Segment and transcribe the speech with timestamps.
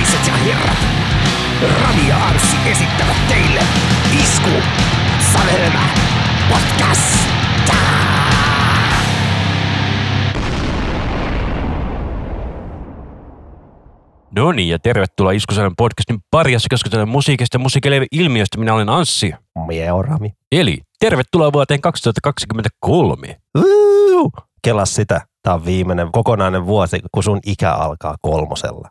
[0.00, 0.78] naiset ja herrat,
[1.82, 3.60] Rami ja Anssi esittävät teille
[4.22, 4.50] Isku
[5.32, 5.80] Savelma
[6.48, 7.20] Podcast.
[14.36, 18.58] No niin, ja tervetuloa Iskusarjan podcastin pari, jossa keskustellaan musiikista ja musiikille ilmiöistä.
[18.58, 19.32] Minä olen Anssi.
[19.66, 20.32] Mie on Rami.
[20.52, 23.36] Eli tervetuloa vuoteen 2023.
[23.58, 25.20] Uu, Kela sitä.
[25.42, 28.88] Tämä on viimeinen kokonainen vuosi, kun sun ikä alkaa kolmosella.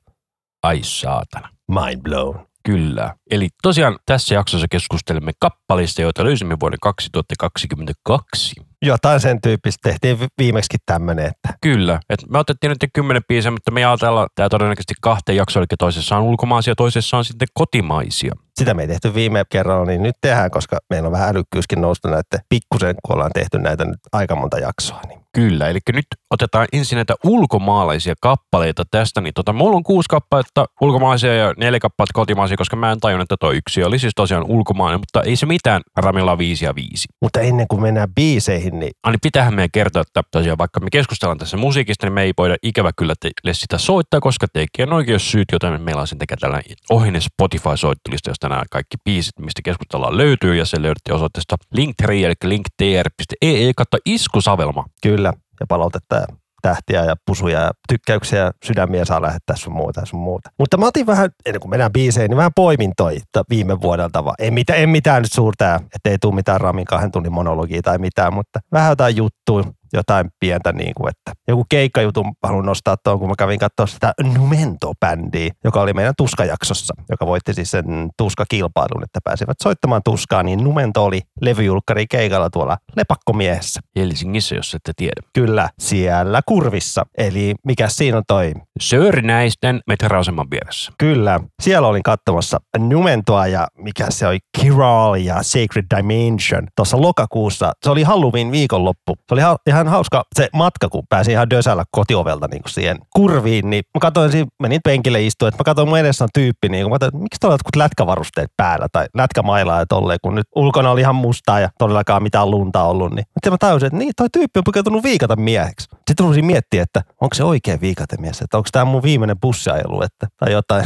[0.63, 1.49] Ai saatana.
[1.67, 2.49] Mind blown.
[2.65, 3.15] Kyllä.
[3.31, 8.55] Eli tosiaan tässä jaksossa keskustelemme kappaleista, joita löysimme vuoden 2022.
[8.81, 11.99] Jotain sen tyyppistä tehtiin vi- viimeksi tämmöinen, että Kyllä.
[12.09, 16.17] Et me otettiin nyt kymmenen biisiä, mutta me jaotellaan tämä todennäköisesti kahteen jaksoon, eli toisessa
[16.17, 18.33] on ulkomaisia ja toisessa on sitten kotimaisia.
[18.59, 22.07] Sitä me ei tehty viime kerralla, niin nyt tehdään, koska meillä on vähän älykkyyskin noustu
[22.07, 25.01] näitä pikkusen, kun ollaan tehty näitä nyt aika monta jaksoa.
[25.07, 25.19] Niin.
[25.33, 29.21] Kyllä, eli nyt otetaan ensin näitä ulkomaalaisia kappaleita tästä.
[29.21, 33.25] Niin tota, mulla on kuusi kappaletta ulkomaalaisia ja neljä kappaletta kotimaisia, koska mä en tajunnut,
[33.25, 36.75] että toi yksi oli siis tosiaan ulkomainen, mutta ei se mitään, Ramilla on viisi ja
[36.75, 37.07] viisi.
[37.21, 41.37] Mutta ennen kuin mennään biiseihin, niin Ani pitäähän meidän kertoa, että tosiaan vaikka me keskustellaan
[41.37, 45.81] tässä musiikista, niin me ei voida ikävä kyllä teille sitä soittaa, koska tekijän oikeussyyt, joten
[45.81, 50.65] meillä on sen takia tällainen ohine Spotify-soittolista, josta nämä kaikki biisit, mistä keskustellaan löytyy, ja
[50.65, 54.85] se löydätte osoitteesta linktree, eli linktr.ee, katso iskusavelma.
[55.03, 56.25] kyllä, ja palautetta ja
[56.61, 60.49] tähtiä ja pusuja ja tykkäyksiä ja sydämiä saa lähettää sun muuta ja sun muuta.
[60.59, 64.25] Mutta mä otin vähän, ennen kuin mennään biiseihin, niin vähän poimin toi to- viime vuodelta
[64.25, 64.35] vaan.
[64.39, 67.97] Ei mitään, en mitään nyt suurta, että ei tule mitään Ramin kahden tunnin monologia tai
[67.97, 73.19] mitään, mutta vähän jotain juttua, jotain pientä niin kuin, että joku keikkajutun haluan nostaa tuon,
[73.19, 77.85] kun mä kävin katsoa sitä Numento-bändiä, joka oli meidän tuskajaksossa, joka voitti siis sen
[78.17, 83.79] tuskakilpailun, että pääsivät soittamaan tuskaa, niin Numento oli levyjulkkari keikalla tuolla Lepakkomiehessä.
[83.95, 85.21] Helsingissä, jos ette tiedä.
[85.33, 87.05] Kyllä, siellä kurvissa.
[87.17, 88.53] Eli mikä siinä on toi?
[88.81, 90.91] Sörnäisten metroaseman vieressä.
[90.97, 97.71] Kyllä, siellä olin katsomassa Numentoa ja mikä se oli, Kiral ja Sacred Dimension tuossa lokakuussa.
[97.83, 99.15] Se oli Halloween viikonloppu.
[99.15, 102.97] Se oli ha- ihan hauska se matka, kun pääsi ihan dösällä kotiovelta niin kuin siihen
[103.15, 103.69] kurviin.
[103.69, 106.83] Niin mä katsoin siinä, menin penkille istuin, että mä katsoin mun edessä on tyyppi, niin
[106.83, 110.91] kun mä katsoin, miksi tuolla jotkut lätkävarusteet päällä tai lätkämailaa ja tolleen, kun nyt ulkona
[110.91, 113.13] oli ihan mustaa ja todellakaan mitään lunta ollut.
[113.13, 115.87] Niin sitten mä tajusin, että niin, toi tyyppi on pukeutunut viikata mieheksi.
[116.09, 120.27] Sitten rupesin miettiä, että onko se oikea viikatemies, että onko tämä mun viimeinen bussiajelu, että,
[120.37, 120.85] tai jotain.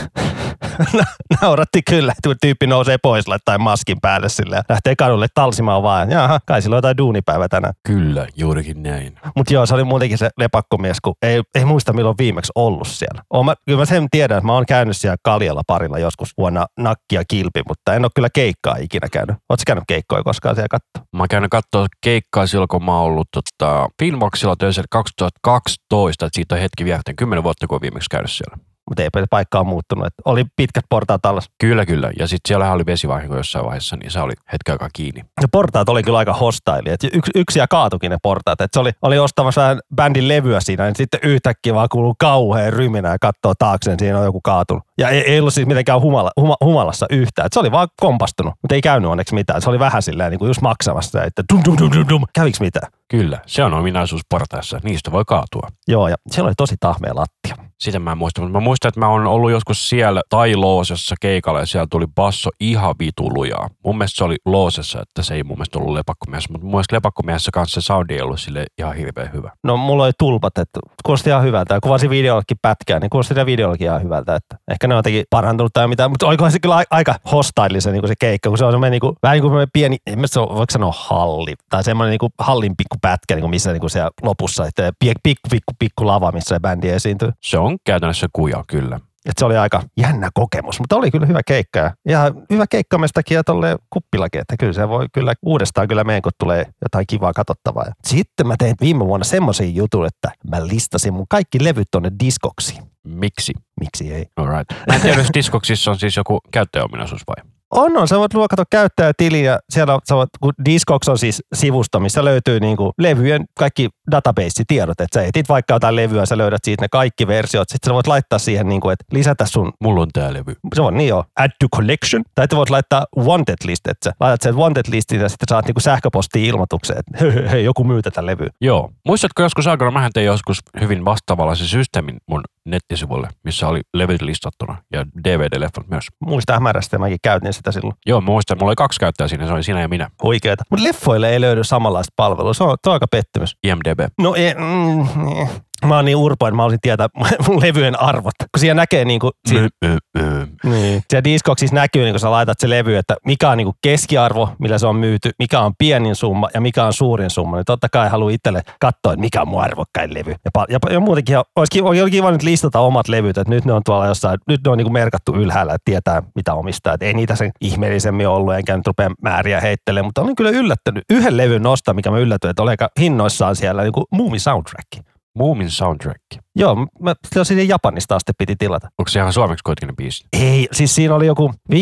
[1.42, 6.12] Nauratti kyllä, että tyyppi nousee pois, laittaa maskin päälle sille ja lähtee kadulle talsimaan vaan.
[6.12, 7.74] Jaha, kai sillä on jotain duunipäivä tänään.
[7.88, 9.20] Kyllä, juurikin näin.
[9.36, 13.22] Mutta joo, se oli muutenkin se lepakkomies, kun ei, ei muista milloin viimeksi ollut siellä.
[13.30, 16.66] Oon mä, kyllä mä sen tiedän, että mä oon käynyt siellä Kaljalla parilla joskus vuonna
[16.80, 19.36] nakkia kilpi, mutta en ole kyllä keikkaa ikinä käynyt.
[19.50, 21.08] Ootko käynyt keikkoja koskaan siellä katsoa?
[21.14, 24.84] Mä oon käynyt katsoa keikkaa silloin, kun mä oon ollut tota, Filmoxilla töissä
[25.18, 28.73] 2012, että siitä on hetki viehtään 10 vuotta, kun oon viimeksi käynyt siellä.
[28.90, 30.06] Mutta eipä paikka on muuttunut.
[30.06, 31.50] Et oli pitkät portaat alas.
[31.60, 32.12] Kyllä, kyllä.
[32.20, 35.22] Ja sitten siellä oli vesivahinko jossain vaiheessa, niin se oli hetken aikaa kiinni.
[35.22, 36.90] Ne portaat oli kyllä aika hostaili.
[36.90, 38.62] Et yksi, yksi ja kaatukin ne portaat.
[38.62, 42.74] Et se oli, oli ostamassa vähän bändin levyä siinä, niin sitten yhtäkkiä vaan kuuluu kauhean
[42.74, 44.84] ryminä ja katsoo taakseen, siinä on joku kaatunut.
[44.98, 47.46] Ja ei, ei ollut siis mitenkään humala, huma, humalassa yhtään.
[47.46, 49.62] Et se oli vaan kompastunut, mutta ei käynyt onneksi mitään.
[49.62, 52.24] Se oli vähän silleen niin kuin just maksamassa, että dum dum dum dum dum.
[52.34, 52.92] Käviks mitään?
[53.10, 54.80] Kyllä, se on ominaisuus portaissa.
[54.84, 55.68] Niistä voi kaatua.
[55.88, 57.63] Joo, ja siellä oli tosi tahmea lattia.
[57.84, 61.16] Sitä mä en muista, mutta mä muistan, että mä oon ollut joskus siellä tai Loosessa
[61.22, 63.70] keikalla ja siellä tuli basso ihan vitulujaa.
[63.86, 66.96] Mun mielestä se oli Loosessa, että se ei mun mielestä ollut lepakkomiehessä, mutta mun mielestä
[66.96, 69.52] lepakkomiehessä kanssa se soundi ei ollut sille ihan hirveän hyvä.
[69.64, 71.74] No mulla oli tulpat, että kuulosti ihan hyvältä.
[71.74, 74.36] Ja kuvasin videollakin pätkää, niin kuulosti sitä videollakin ihan hyvältä.
[74.36, 77.92] Että ehkä ne on jotenkin parantunut tai mitään, mutta olikohan se kyllä aika hostile se,
[77.92, 80.28] niin se keikka, kun se on semmoinen niin kuin, vähän niin kuin pieni, en mä
[80.28, 83.72] se ole, voiko sanoa halli, tai semmoinen niin kuin hallin pikku pätkä, niin kuin missä
[83.72, 87.32] niin kuin siellä lopussa, että pikku, pikku, pikku lava, missä se bändi esiintyy.
[87.42, 89.00] Se on käytännössä kuja, kyllä.
[89.26, 91.80] Et se oli aika jännä kokemus, mutta oli kyllä hyvä keikka.
[91.80, 96.04] Ja ihan hyvä keikka myös takia tolle kuppilakin, että kyllä se voi kyllä uudestaan kyllä
[96.04, 97.86] meidän, kun tulee jotain kivaa katsottavaa.
[98.06, 102.84] Sitten mä tein viime vuonna semmoisen jutun, että mä listasin mun kaikki levyt tonne diskoksiin.
[103.04, 103.54] Miksi?
[103.80, 104.26] Miksi ei?
[104.36, 104.72] Alright.
[104.88, 107.52] Mä en tiedä, jos Discogsissa on siis joku käyttäjäominaisuus vai?
[107.76, 108.08] On, on.
[108.08, 112.60] Sä voit luokata käyttäjätili ja siellä sä voit, kun Discogs on siis sivusto, missä löytyy
[112.60, 115.02] niinku levyjen kaikki database-tiedot.
[115.02, 117.70] Että sä etit vaikka jotain levyä, sä löydät siitä ne kaikki versiot.
[117.70, 120.56] Sitten sä voit laittaa siihen, niinku, että lisätä sun Mulla on tää levy.
[120.76, 124.16] se on niin joo, add to collection, tai että voit laittaa wanted list, että sä
[124.20, 127.84] laitat sen wanted listin ja sitten saat niinku sähköpostiin ilmoituksen, että hei, hei, hei, joku
[127.84, 128.50] myy tätä levyä.
[128.62, 128.92] Joo.
[129.06, 134.78] Muistatko joskus aikana, mähän tein joskus hyvin vastaavallaisen systeemin mun nettisivulle, missä oli levyt listattuna
[134.94, 136.06] ja DVD-leffat myös.
[136.26, 139.64] Muista hämärästi, mäkin käytin sitä silloin Joo, muistan, mulla oli kaksi käyttäjää siinä, se oli
[139.64, 140.10] sinä ja minä.
[140.22, 140.64] oikeeta.
[140.70, 143.58] Mutta leffoille ei löydy samanlaista palvelua, se on, se on aika pettymys.
[143.64, 144.00] IMDB.
[144.22, 145.02] No ei, mm,
[145.42, 145.50] eh.
[145.88, 147.08] Mä oon niin urpo, että mä olisin tietää
[147.48, 148.34] mun levyjen arvot.
[148.40, 150.70] Kun siellä näkee niin kuin, siinä, Mö, mö, mö.
[150.70, 151.04] niin.
[151.10, 154.50] siellä Discogsissa näkyy, niin kun sä laitat se levy, että mikä on niin kuin keskiarvo,
[154.60, 157.56] millä se on myyty, mikä on pienin summa ja mikä on suurin summa.
[157.58, 160.32] Niin totta kai haluan itselle katsoa, että mikä on mun arvokkain levy.
[160.32, 164.08] Ja, ja, ja muutenkin olisi kiva, nyt listata omat levyt, että nyt ne on tuolla
[164.08, 166.94] jossain, nyt ne on niin kuin merkattu ylhäällä, että tietää mitä omistaa.
[166.94, 171.04] Että ei niitä sen ihmeellisemmin ollut, enkä nyt rupea määriä heittelemään, mutta olin kyllä yllättänyt.
[171.10, 175.13] Yhden levyn nosta, mikä mä yllätyin, että aika hinnoissaan siellä niin kuin soundtrack.
[175.36, 176.40] Moomin soundtrack.
[176.56, 177.14] Joo, mä,
[177.44, 178.88] sinne Japanista asti piti tilata.
[179.00, 180.26] Onko se ihan suomeksi kuitenkin ne biisi?
[180.34, 181.76] Ei, siis siinä oli joku 15-16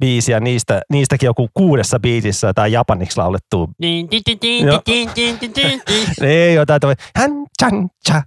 [0.00, 3.68] biisiä, niistä, niistäkin joku kuudessa biisissä jotain japaniksi laulettua.
[4.66, 4.80] Joo.
[6.22, 7.30] Ei jotain toi, hän
[7.62, 8.22] chan cha,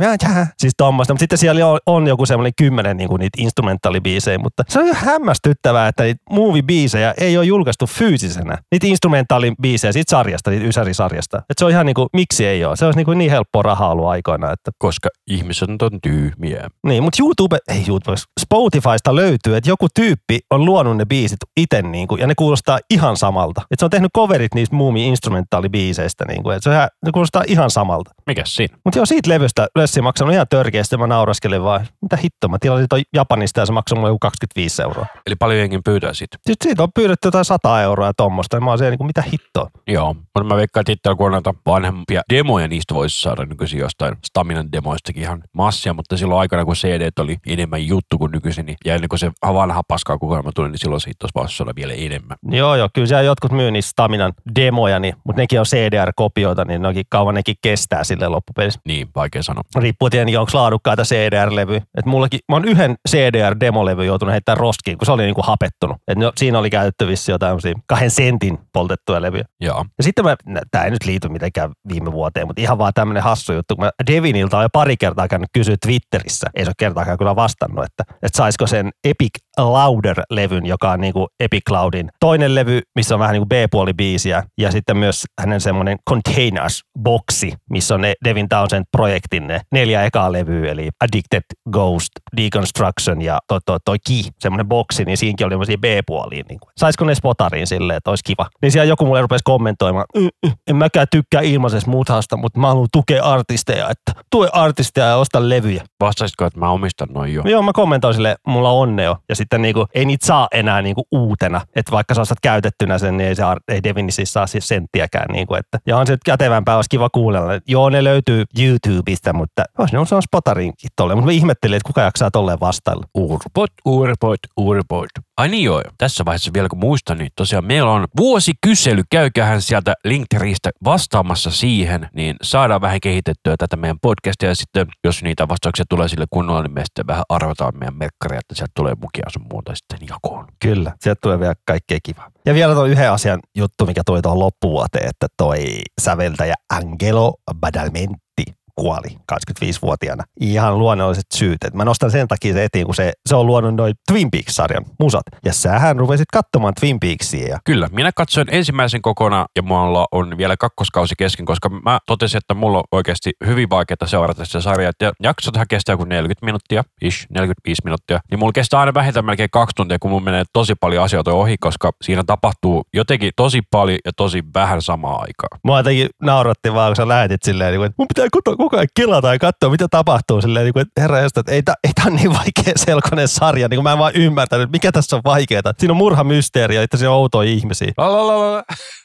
[0.00, 0.46] ja cha.
[0.58, 4.78] Siis tommoista, mutta sitten siellä on, on joku semmoinen kymmenen niin niitä instrumentaalibiisejä, mutta se
[4.78, 8.58] on jo hämmästyttävää, että niitä movie-biisejä ei ole julkaistu fyysisenä.
[8.72, 11.42] Niitä instrumentaalibiisejä siitä sarjasta, siitä Ysäri-sarjasta.
[11.50, 12.76] Et se on ihan niin kuin, miksi ei ole?
[12.76, 16.68] Se olisi niin, kuin niin helppoa rahaa ollut aikoina, että Koska ihmiset on tyhmiä.
[16.86, 21.82] niin, mutta YouTube, ei YouTube, Spotifysta löytyy, että joku tyyppi on luonut ne biisit itse
[21.82, 23.60] niin kuin, ja ne kuulostaa ihan samalta.
[23.60, 27.12] Että se on tehnyt coverit niistä muumi instrumentaalibiiseistä, niin kuin, että se, on ihan, ne
[27.12, 28.10] kuulostaa ihan samalta.
[28.26, 28.76] Mikäs siinä?
[28.84, 32.86] Mutta joo, siitä levystä Lössi maksanut ihan törkeästi, mä nauraskelin vaan, mitä hittoa, mä tilasin
[32.88, 35.06] toi Japanista ja se maksoi mulle joku 25 euroa.
[35.26, 36.36] Eli paljon jenkin pyytää siitä.
[36.36, 39.06] Sitten siitä on pyydetty jotain 100 euroa ja tommosta, ja mä oon siellä niin kuin,
[39.06, 39.70] mitä hittoa.
[39.88, 43.80] Joo, mutta mä veikkaan, että itsellä kun on näitä vanhempia demoja, niistä voisi saada nykyisin
[43.80, 48.66] jostain Staminan demoistakin ihan massia, mutta silloin aikana, kun CD oli enemmän juttu kuin nykyisin,
[48.66, 51.92] niin, ja ennen kuin se vanha paskaa kokoelma tuli, niin silloin siitä olisi olla vielä
[51.92, 52.36] enemmän.
[52.50, 56.82] Joo, joo, kyllä siellä jotkut myy niistä Staminan demoja, niin, mutta nekin on CDR-kopioita, niin
[56.82, 58.80] nekin kauan nekin kestää sille loppupelissä.
[58.86, 59.62] Niin, vaikea sanoa.
[59.76, 61.76] Riippuu tietenkin, onko laadukkaita CDR-levy.
[61.76, 65.96] Et mullakin, mä oon yhden CDR-demolevy joutunut heittämään roskiin, kun se oli niinku hapettunut.
[66.08, 69.44] Et no, siinä oli käytetty vissi jotain kahden sentin poltettuja levyjä.
[69.60, 69.84] Joo.
[69.98, 70.36] Ja sitten mä,
[70.70, 73.76] tämä ei nyt liity mitenkään viime vuoteen, mutta ihan vaan tämmöinen hassu juttu.
[73.76, 73.90] Kun mä
[74.34, 78.04] Devinilta on jo pari kertaa käynyt kysyä Twitterissä, ei se ole kertaakaan kyllä vastannut, että,
[78.22, 83.32] että saisiko sen Epic Louder-levyn, joka on niinku Epic Cloudin toinen levy, missä on vähän
[83.32, 89.46] niinku B-puoli biisiä, ja sitten myös hänen semmoinen Containers-boksi, missä on ne Devin Townsend projektin
[89.46, 95.04] ne neljä ekaa levyä, eli Addicted, Ghost, Deconstruction ja toi, toi, toi Key, semmoinen boksi,
[95.04, 96.44] niin siinäkin oli semmoisia B-puolia.
[96.48, 96.70] Niin kuin.
[96.76, 98.46] Saisiko ne spotariin silleen, että olisi kiva.
[98.62, 102.66] Niin siellä joku mulle rupesi kommentoimaan, "Y, y, en mäkään tykkää ilmaisesta muthasta, mutta mä
[102.66, 105.84] haluan tukea artisteja, että tue artisteja ja osta levyjä.
[106.00, 107.42] Vastaisitko, että mä omistan noin jo?
[107.44, 109.16] Joo, mä kommentoin sille, mulla on onneo.
[109.28, 111.60] Ja sitten niinku, ei niitä saa enää niinku uutena.
[111.76, 115.26] Että vaikka sä ostat käytettynä sen, niin ei, se, ei Devin siis saa siis senttiäkään.
[115.32, 117.50] Niinku, että, ja on se kätevämpää, olisi kiva kuunnella.
[117.68, 121.18] Joo, ne löytyy YouTubesta, mutta olisi ne on spotariinkin tolleen.
[121.18, 123.04] Mutta mä ihmettelin, että kuka jaksaa tolleen vastailla.
[123.14, 125.08] Urpot, urpot, urpot.
[125.36, 129.02] Ai niin joo, tässä vaiheessa vielä kun muistan, niin tosiaan meillä on vuosikysely.
[129.10, 134.48] Käykähän sieltä Linktristä vastaamassa siihen, niin saadaan vähän kehitettyä tätä meidän podcastia.
[134.48, 138.38] Ja sitten jos niitä vastauksia tulee sille kunnolla, niin me sitten vähän arvotaan meidän merkkaria,
[138.38, 140.46] että sieltä tulee mukia sun muuta sitten jakoon.
[140.62, 142.30] Kyllä, sieltä tulee vielä kaikkea kivaa.
[142.46, 145.64] Ja vielä tuo yhden asian juttu, mikä tuli tuohon loppuvuoteen, että toi
[146.00, 150.24] säveltäjä Angelo Badalmenti kuoli 25-vuotiaana.
[150.40, 151.64] Ihan luonnolliset syyt.
[151.64, 154.84] Et mä nostan sen takia se etiin, kun se, se on luonut noin Twin Peaks-sarjan
[155.00, 155.22] musat.
[155.44, 157.48] Ja sähän rupesit katsomaan Twin Peaksia.
[157.48, 162.38] Ja Kyllä, minä katsoin ensimmäisen kokona ja mulla on vielä kakkoskausi kesken, koska mä totesin,
[162.38, 164.92] että mulla on oikeasti hyvin vaikeaa seurata sitä sarjaa.
[165.00, 168.20] Ja jaksothan kestää kuin 40 minuuttia, ish, 45 minuuttia.
[168.30, 171.56] Niin mulla kestää aina vähintään melkein kaksi tuntia, kun mun menee tosi paljon asioita ohi,
[171.60, 175.58] koska siinä tapahtuu jotenkin tosi paljon ja tosi vähän samaa aikaa.
[175.64, 178.88] Mua jotenkin nauratti vaan, kun sä lähetit silleen, niin että mun pitää koko, koko ajan
[178.96, 180.40] kelata ja katsoa, mitä tapahtuu.
[180.40, 183.68] Silleen, niin kuin, että herra josta, että ei, ei tämä ole niin vaikea selkoinen sarja.
[183.68, 185.72] Niin kuin mä en vaan ymmärtänyt, mikä tässä on vaikeaa.
[185.78, 187.92] Siinä on murhamysteeri ja että siinä on outoja ihmisiä.
[187.96, 188.64] Lalalala.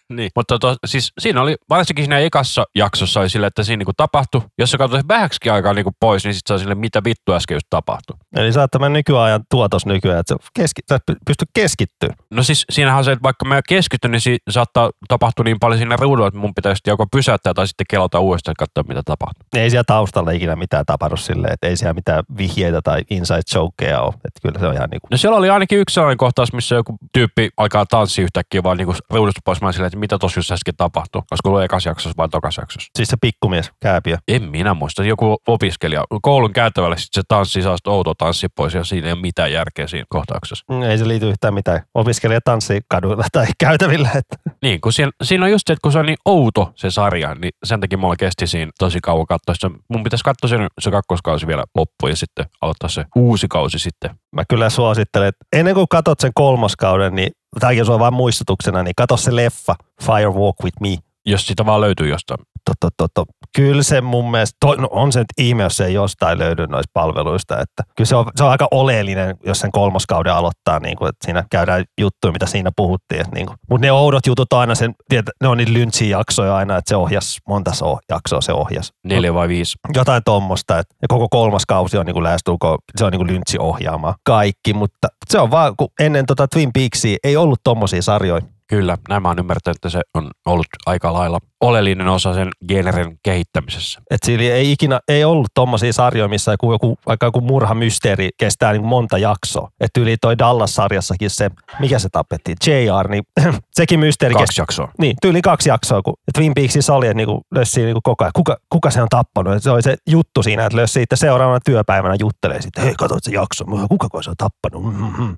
[0.10, 0.32] Niin.
[0.36, 4.42] Mutta to, siis siinä oli, varsinkin siinä ekassa jaksossa oli sille, että siinä niinku tapahtui,
[4.58, 7.56] jos sä katsot vähäksikin aikaa niinku pois, niin sitten se on sille, mitä vittu äsken
[7.56, 8.16] just tapahtui.
[8.36, 12.14] Eli sä oot tämän nykyajan tuotos nykyään, että sä, keski, sä pysty keskittyä.
[12.32, 15.78] No siis siinähän on se, että vaikka mä keskityn, niin si- saattaa tapahtua niin paljon
[15.78, 19.44] siinä ruudulla, että mun pitäisi joko pysäyttää tai sitten kelata uudestaan ja katsoa, mitä tapahtuu.
[19.56, 24.02] Ei siellä taustalla ikinä mitään tapahdu silleen, että ei siellä mitään vihjeitä tai inside jokeja
[24.02, 24.14] ole.
[24.14, 26.76] Että kyllä se on ihan niin kuin, No siellä oli ainakin yksi sellainen kohtaus, missä
[26.76, 29.62] joku tyyppi alkaa tanssia yhtäkkiä vaan niinku ruudusta pois.
[29.62, 31.22] Mä silleen, että mitä tossa just äsken tapahtui.
[31.32, 32.90] Olisiko ollut ekas jaksossa vai tokas jaksossa?
[32.98, 34.18] siis se pikkumies, kääpiö.
[34.28, 35.04] En minä muista.
[35.04, 39.14] Joku opiskelija koulun käytävällä sitten se tanssi saa sitä outoa tanssia pois ja siinä ei
[39.14, 40.66] ole mitään järkeä siinä kohtauksessa.
[40.72, 41.82] Mm, Ei se liity yhtään mitään.
[41.94, 44.10] Opiskelija tanssii kaduilla tai käytävillä.
[44.16, 44.36] Että.
[44.62, 47.36] Niin, kun siinä, siinä on just se, että kun se on niin outo se sarja,
[47.36, 49.70] niin sen takia mulla kesti siinä tosi kauan katsoa sitä.
[49.90, 54.12] Mun pitäisi katsoa sen, se kakkoskausi vielä loppuun ja sitten aloittaa se uusi kausi sitten.
[54.36, 58.96] Mä kyllä suosittelen, että ennen kuin katot sen kolmoskauden, niin tämäkin on vain muistutuksena, niin
[58.98, 60.98] kato se leffa Fire Walk With Me.
[61.26, 62.40] Jos sitä vaan löytyy jostain.
[62.66, 63.26] To, to, to, to.
[63.56, 66.68] Kyllä se mun mielestä, to, no on se nyt ihme, jos se ei jostain löydy
[66.68, 67.54] noista palveluista.
[67.54, 71.26] Että kyllä se on, se on aika oleellinen, jos sen kolmoskauden aloittaa, niin kuin, että
[71.26, 73.22] siinä käydään juttuja, mitä siinä puhuttiin.
[73.22, 73.58] Että, niin kuin.
[73.70, 76.96] Mutta ne oudot jutut aina, sen, tiedät, ne on niitä lynchiä jaksoja aina, että se
[76.96, 78.94] ohjas, monta se jaksoa se ohjas.
[79.04, 79.78] Neljä vai viisi.
[79.94, 83.34] Jotain tommosta, että ja koko kolmas kausi on niin kuin lähestulkoon, se on niin kuin
[83.34, 88.02] lyntsi ohjaamaan kaikki, mutta se on vaan, kun ennen tota Twin Peaksia ei ollut tommosia
[88.02, 88.42] sarjoja.
[88.70, 94.02] Kyllä, nämä on ymmärtänyt, että se on ollut aika lailla oleellinen osa sen genren kehittämisessä.
[94.12, 98.72] Et siinä ei ikinä ei ollut tommosia sarjoja, missä joku, joku, vaikka joku murhamysteeri kestää
[98.72, 99.70] niin monta jaksoa.
[99.80, 103.24] Että yli toi Dallas-sarjassakin se, mikä se tapettiin, JR, niin
[103.72, 104.62] sekin mysteeri Kaksi kestää.
[104.62, 104.92] jaksoa.
[104.98, 108.58] Niin, tyyli kaksi jaksoa, kun Twin Peaksissa oli, että niinku lössi niinku koko ajan, kuka,
[108.70, 109.54] kuka se on tappanut.
[109.54, 113.24] Et se oli se juttu siinä, että lössi sitten seuraavana työpäivänä juttelee sitten, hei katsoit
[113.24, 114.84] se jakso, kuka se on tappanut.
[114.84, 115.38] Mm-hmm.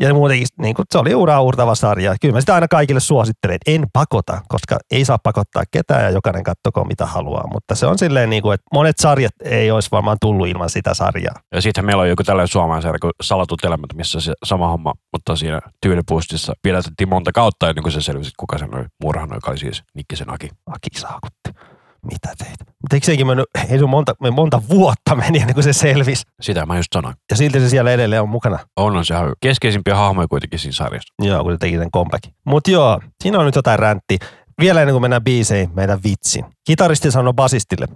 [0.00, 2.17] Ja muutenkin niin kuin, se oli uraa uurtava sarja.
[2.20, 6.10] Kyllä mä sitä aina kaikille suosittelen, että en pakota, koska ei saa pakottaa ketään ja
[6.10, 7.46] jokainen katsoko mitä haluaa.
[7.52, 10.94] Mutta se on silleen, niin kuin, että monet sarjat ei olisi varmaan tullut ilman sitä
[10.94, 11.34] sarjaa.
[11.54, 14.92] Ja sitten meillä on joku tällainen suomalainen sarja kuin Salatut elämät, missä se sama homma,
[15.12, 19.50] mutta siinä tyylipuustissa pidätettiin monta kautta ennen kuin se selvisi, kuka sen oli murhannut, joka
[19.50, 20.48] oli siis Nikkisen Aki.
[20.66, 21.77] Aki saakutti.
[22.02, 22.56] Mitä teit?
[22.60, 26.22] Mutta eikö sekin mennyt, ei se monta, monta vuotta meni ennen kuin se selvisi.
[26.40, 27.14] Sitä mä just sanoin.
[27.30, 28.58] Ja silti se siellä edelleen on mukana.
[28.76, 31.14] On, on se keskeisimpiä hahmoja kuitenkin siinä sarjassa.
[31.22, 32.34] Joo, kun se teki sen comebackin.
[32.46, 34.18] Mutta joo, siinä on nyt jotain ränttiä.
[34.60, 36.44] Vielä ennen kuin mennään biiseihin, meidän vitsin.
[36.66, 37.86] Kitaristi sanoi basistille,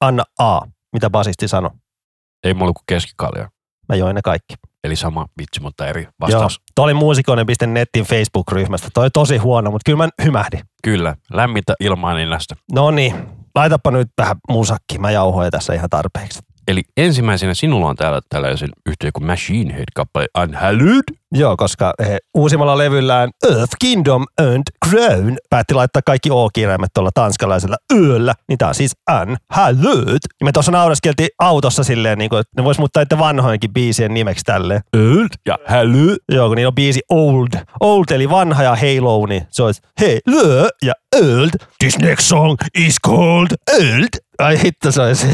[0.00, 0.60] anna A.
[0.92, 1.70] Mitä basisti sanoi?
[2.44, 3.48] Ei mulla kuin keskikalja.
[3.88, 4.54] Mä join ne kaikki.
[4.84, 6.52] Eli sama vitsi, mutta eri vastaus.
[6.52, 6.64] Joo.
[6.74, 8.88] Toi oli muusikoinen.netin Facebook-ryhmästä.
[8.94, 10.60] Toi oli tosi huono, mutta kyllä mä hymähdin.
[10.82, 12.54] Kyllä, lämmintä ilmaa nenästä.
[12.72, 13.14] No niin,
[13.56, 14.98] laitapa nyt vähän musakki.
[14.98, 16.40] Mä jauhoin tässä ihan tarpeeksi.
[16.68, 21.02] Eli ensimmäisenä sinulla on täällä tällaisen yhtiö kuin Machine Head-kappale Unhallowed.
[21.34, 27.76] Joo, koska he uusimmalla levyllään Earth Kingdom and Crown päätti laittaa kaikki O-kirjaimet tuolla tanskalaisella
[27.94, 30.18] ööllä, niin tää on siis Unhallowed.
[30.40, 34.14] Ja me tuossa nauraskeltiin autossa silleen, niin kuin, että ne vois muuttaa itse vanhoinkin biisien
[34.14, 34.80] nimeksi tälleen.
[34.96, 36.16] Old ja Hallowed.
[36.32, 37.48] Joo, kun niillä on biisi Old.
[37.80, 41.50] Old eli vanha ja Halo, niin se olisi Hello ja Old.
[41.78, 44.08] This next song is called Old.
[44.38, 45.26] Ai hitto, se olisi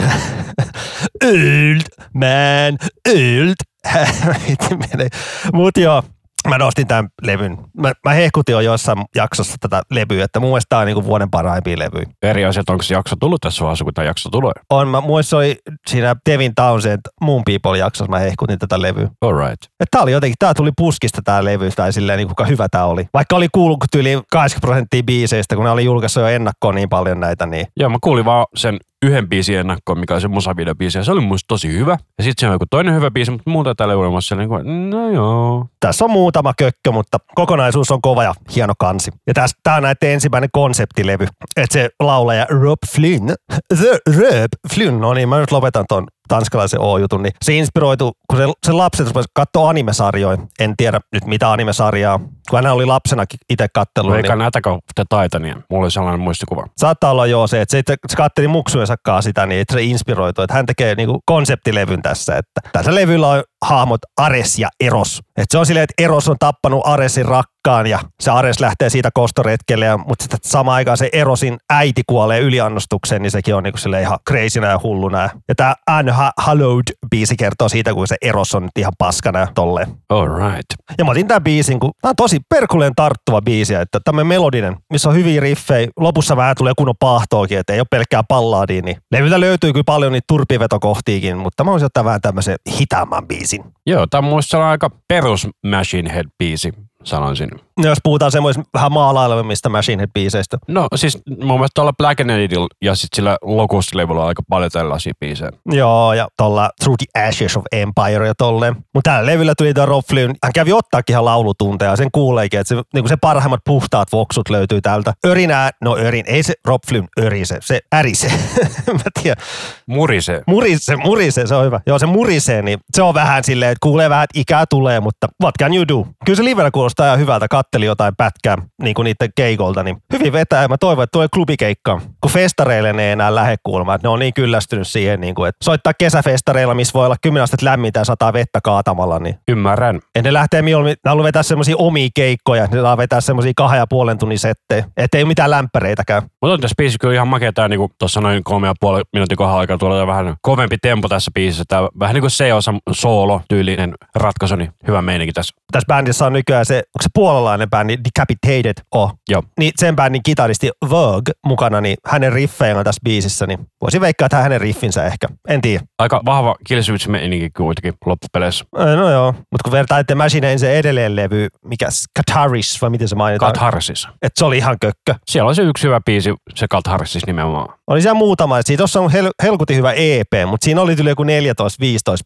[1.24, 3.54] Old man, Old.
[4.48, 5.08] Hitti menee.
[5.52, 6.02] Mut joo,
[6.48, 7.58] mä nostin tämän levyn.
[7.78, 11.30] Mä, mä hehkutin jo jossain jaksossa tätä levyä, että mun mielestä tää on niinku vuoden
[11.30, 12.06] parhaimpia levyjä.
[12.22, 14.52] Eri asiat, onko se jakso tullut tässä vaiheessa, kun tämä jakso tulee?
[14.70, 19.08] On, mä muissa oli siinä Devin Townsend Moon People jaksossa, mä hehkutin tätä levyä.
[19.20, 19.62] All right.
[19.90, 23.06] Tää oli jotenkin, tää tuli puskista tää levy, tai silleen niin kuinka hyvä tää oli.
[23.14, 27.20] Vaikka oli kuullut yli 80 prosenttia biiseistä, kun ne oli julkaissut jo ennakkoon niin paljon
[27.20, 31.04] näitä, niin Joo, mä kuulin vaan sen yhden biisin ennakkoon, mikä oli se musavideobiisi, ja
[31.04, 31.96] se oli musta tosi hyvä.
[32.18, 35.10] Ja sitten se on joku toinen hyvä biisi, mutta muuta täällä olemassa niin kuin, no
[35.10, 35.66] joo.
[35.80, 39.10] tässä on muutama kökkö, mutta kokonaisuus on kova ja hieno kansi.
[39.26, 43.34] Ja tässä, tää on näiden ensimmäinen konseptilevy, että se laulaja Rob Flynn,
[43.78, 48.38] The Rob Flynn, no niin, mä nyt lopetan ton tanskalaisen O-jutun, niin se inspiroitu, kun
[48.38, 52.18] se, se lapset rupesi katsoa animesarjoja, en tiedä nyt mitä animesarjaa,
[52.50, 55.56] kun hän oli lapsenakin itse kattellut, No niin eikä näitäkö te Titania.
[55.70, 56.66] Mulla oli sellainen muistikuva.
[56.76, 59.82] Saattaa olla joo se, että se, itse, se katteli muksujensa kanssa sitä, niin että se
[59.82, 65.18] inspiroitu, että hän tekee niinku konseptilevyn tässä, että tässä levyllä on hahmot Ares ja Eros.
[65.18, 67.26] Että se on silleen, että Eros on tappanut Aresin
[67.66, 72.02] rakkaan ja se Ares lähtee siitä kostoretkelle, ja, mutta sitten samaan aikaan se Erosin äiti
[72.06, 75.30] kuolee yliannostukseen, niin sekin on niinku silleen ihan crazynä ja hulluna.
[75.48, 79.88] Ja tämä Unhallowed biisi kertoo siitä, kun se Eros on nyt ihan paskana ja tolleen.
[80.08, 80.66] All right.
[80.98, 84.76] Ja mä otin tämän biisin, kun tämä on tosi perkuleen tarttuva biisi, että tämmöinen melodinen,
[84.92, 85.88] missä on hyviä riffejä.
[85.96, 90.12] Lopussa vähän tulee kunnon pahtoakin, että ei ole pelkkää palladia, niin levyltä löytyy kyllä paljon
[90.12, 93.64] niitä turpivetokohtiikin, mutta mä voisin ottaa vähän tämmöisen hitaamman biisin.
[93.86, 96.72] Joo, tämä on aika perus Machine Head-biisi,
[97.04, 97.50] sanoisin.
[97.78, 100.58] No, Jos puhutaan semmoisista vähän maalailevemmista Machine Head-biiseistä.
[100.68, 104.70] No siis mun mielestä tuolla Black and Edil ja sitten sillä Locust-levyllä on aika paljon
[104.70, 105.50] tällaisia biisejä.
[105.66, 108.76] Joo, ja tuolla Through the Ashes of Empire ja tolleen.
[108.94, 110.34] Mutta tällä levyllä tuli tämä Rob Flynn.
[110.42, 114.48] Hän kävi ottaakin ihan laulutunteja ja sen kuuleekin, että se, niin se parhaimmat puhtaat voksut
[114.48, 115.12] löytyy täältä.
[115.26, 118.32] Örinää, no örin, ei se Rob Flynn örise, se ärise.
[118.92, 119.44] Mä tiedän.
[119.86, 120.42] Murise.
[120.46, 121.80] Murise, murise, se on hyvä.
[121.86, 125.28] Joo, se murisee, niin se on vähän silleen, että kuulee vähän, että ikää tulee, mutta
[125.42, 126.06] what can you do?
[126.24, 127.48] Kyllä se livellä kuulostaa ihan hyvältä.
[127.48, 130.62] Katteli jotain pätkää niin kuin niiden keikolta, niin hyvin vetää.
[130.62, 133.96] Ja mä toivon, että tulee klubikeikka, kun festareille ne ei enää lähde kuulemaan.
[133.96, 137.42] Että ne on niin kyllästynyt siihen, niin kuin, että soittaa kesäfestareilla, missä voi olla 10
[137.42, 140.00] astetta lämmintä ja sataa vettä kaatamalla, niin Ymmärrän.
[140.16, 143.78] ja ne lähtee mieluummin, ne haluaa vetää semmoisia omia keikkoja, ne saa vetää semmoisia kahden
[143.78, 144.84] ja puolen tunnin settejä.
[144.96, 146.22] Että ei ole mitään lämpäreitäkään.
[146.22, 149.36] Mutta on tässä biisissä kyllä ihan makea tää niinku tuossa noin kolme ja puoli minuutin
[149.36, 151.64] kohdalla aikaa tuolla vähän kovempi tempo tässä biisissä.
[151.68, 155.54] Tää vähän niin kuin se osa soolo tyylinen ratkaisu, niin hyvä meininki tässä.
[155.72, 159.14] Tässä bändissä on nykyään se onko se puolalainen bändi Decapitated oh.
[159.28, 159.42] Joo.
[159.58, 164.26] Niin sen bändin kitaristi Vogue mukana, niin hänen riffejä on tässä biisissä, niin voisin veikkaa,
[164.26, 165.26] että hänen riffinsä ehkä.
[165.48, 165.84] En tiedä.
[165.98, 168.64] Aika vahva kilsivitsmeininki kuitenkin loppupeleissä.
[168.72, 173.14] No joo, mutta kun vertaa The Machinein se edelleen levy, mikä Kataris vai miten se
[173.14, 174.08] mainitaan, Katharsis.
[174.22, 175.14] että se oli ihan kökkö.
[175.26, 177.78] Siellä on se yksi hyvä biisi, se Katharsis nimenomaan.
[177.92, 181.22] Oli siellä muutama, siitä tuossa on hel- helkutin hyvä EP, mutta siinä oli yli joku
[181.22, 181.26] 14-15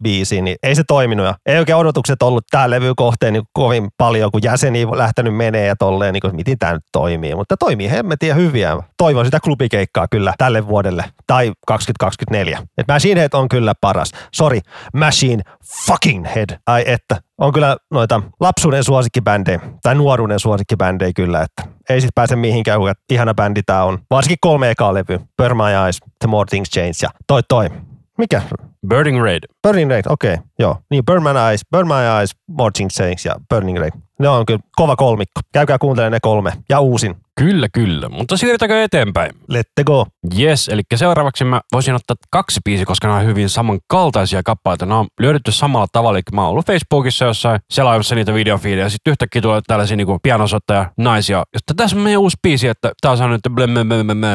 [0.03, 1.27] biisiä, niin ei se toiminut.
[1.27, 5.67] Ja ei oikein odotukset ollut tähän levyn kohteen niin kovin paljon, kun jäseniä lähtenyt menee
[5.67, 7.35] ja tolleen, niin kuin, miten tämä nyt toimii.
[7.35, 8.77] Mutta toimii hemmetin ja hyviä.
[8.97, 12.59] Toivon sitä klubikeikkaa kyllä tälle vuodelle tai 2024.
[12.79, 14.13] Et Machine Head on kyllä paras.
[14.33, 14.61] Sorry,
[14.95, 15.43] Machine
[15.87, 16.59] fucking Head.
[16.67, 17.17] Ai että.
[17.39, 22.93] On kyllä noita lapsuuden suosikkibändejä tai nuoruuden suosikkibändejä kyllä, että ei sit pääse mihinkään, kun
[23.11, 23.99] ihana bändi tää on.
[24.11, 25.21] Varsinkin kolme ekaa levy.
[25.43, 27.71] Burn My Eyes, The More Things Change ja toi toi.
[28.19, 28.43] Mikä?
[28.89, 29.43] Burning Raid.
[29.63, 30.79] Burning Raid, okei, okay, joo.
[30.91, 33.93] Niin Burn My Eyes, Burn My Eyes, More Things Change ja Burning Raid.
[34.19, 35.41] Ne on kyllä kova kolmikko.
[35.53, 36.53] Käykää kuuntelemaan ne kolme.
[36.69, 37.17] Ja uusin.
[37.41, 38.09] Kyllä, kyllä.
[38.09, 39.31] Mutta siirrytäänkö eteenpäin?
[39.49, 40.07] Let the go.
[40.39, 44.87] Yes, eli seuraavaksi mä voisin ottaa kaksi biisiä, koska nämä on hyvin samankaltaisia kappaleita.
[44.87, 48.91] Nämä on löydetty samalla tavalla, eli mä oon ollut Facebookissa jossain selaamassa niitä videofiidejä, ja
[48.91, 51.45] sitten yhtäkkiä tulee tällaisia niin pianosoittaja naisia.
[51.55, 53.67] Ja tässä on meidän uusi biisi, että tää on saanut, blö,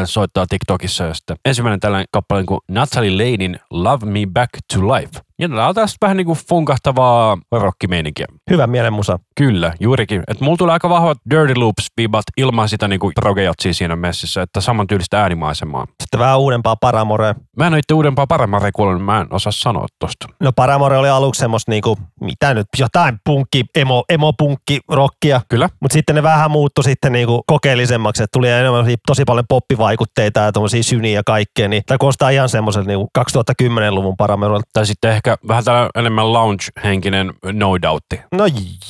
[0.05, 1.03] soittaa TikTokissa.
[1.03, 5.21] Ja sitten ensimmäinen tällainen kappale kuin Natalie Lanein Love Me Back to Life.
[5.41, 8.25] Ja tää on tästä vähän niin kuin funkahtavaa rockimeininkiä.
[8.49, 9.19] Hyvä mielenmusa.
[9.35, 10.23] Kyllä, juurikin.
[10.27, 14.87] Että mulla tulee aika vahvat Dirty Loops-vibat ilman sitä niinku progejotsia siinä messissä, että saman
[14.87, 15.85] tyylistä äänimaisemaa.
[16.03, 17.35] Sitten vähän uudempaa Paramorea.
[17.57, 20.27] Mä en ole itse uudempaa paremmin kuullut, niin mä en osaa sanoa tosta.
[20.39, 25.41] No Paramore oli aluksi semmoista niinku, mitä nyt, jotain punkki, emo, emo-punkki rockia.
[25.49, 25.69] Kyllä.
[25.79, 30.51] Mutta sitten ne vähän muuttui sitten niinku kokeellisemmaksi, että tuli enemmän tosi paljon poppivaikutteita ja
[30.51, 31.67] tuommoisia syniä ja kaikkea.
[31.67, 34.69] Niin tämä kuulostaa ihan semmoiselta niinku 2010-luvun Paramorelta.
[34.73, 38.21] Tai sitten ehkä vähän tällä enemmän lounge-henkinen no doubtti.
[38.31, 38.43] No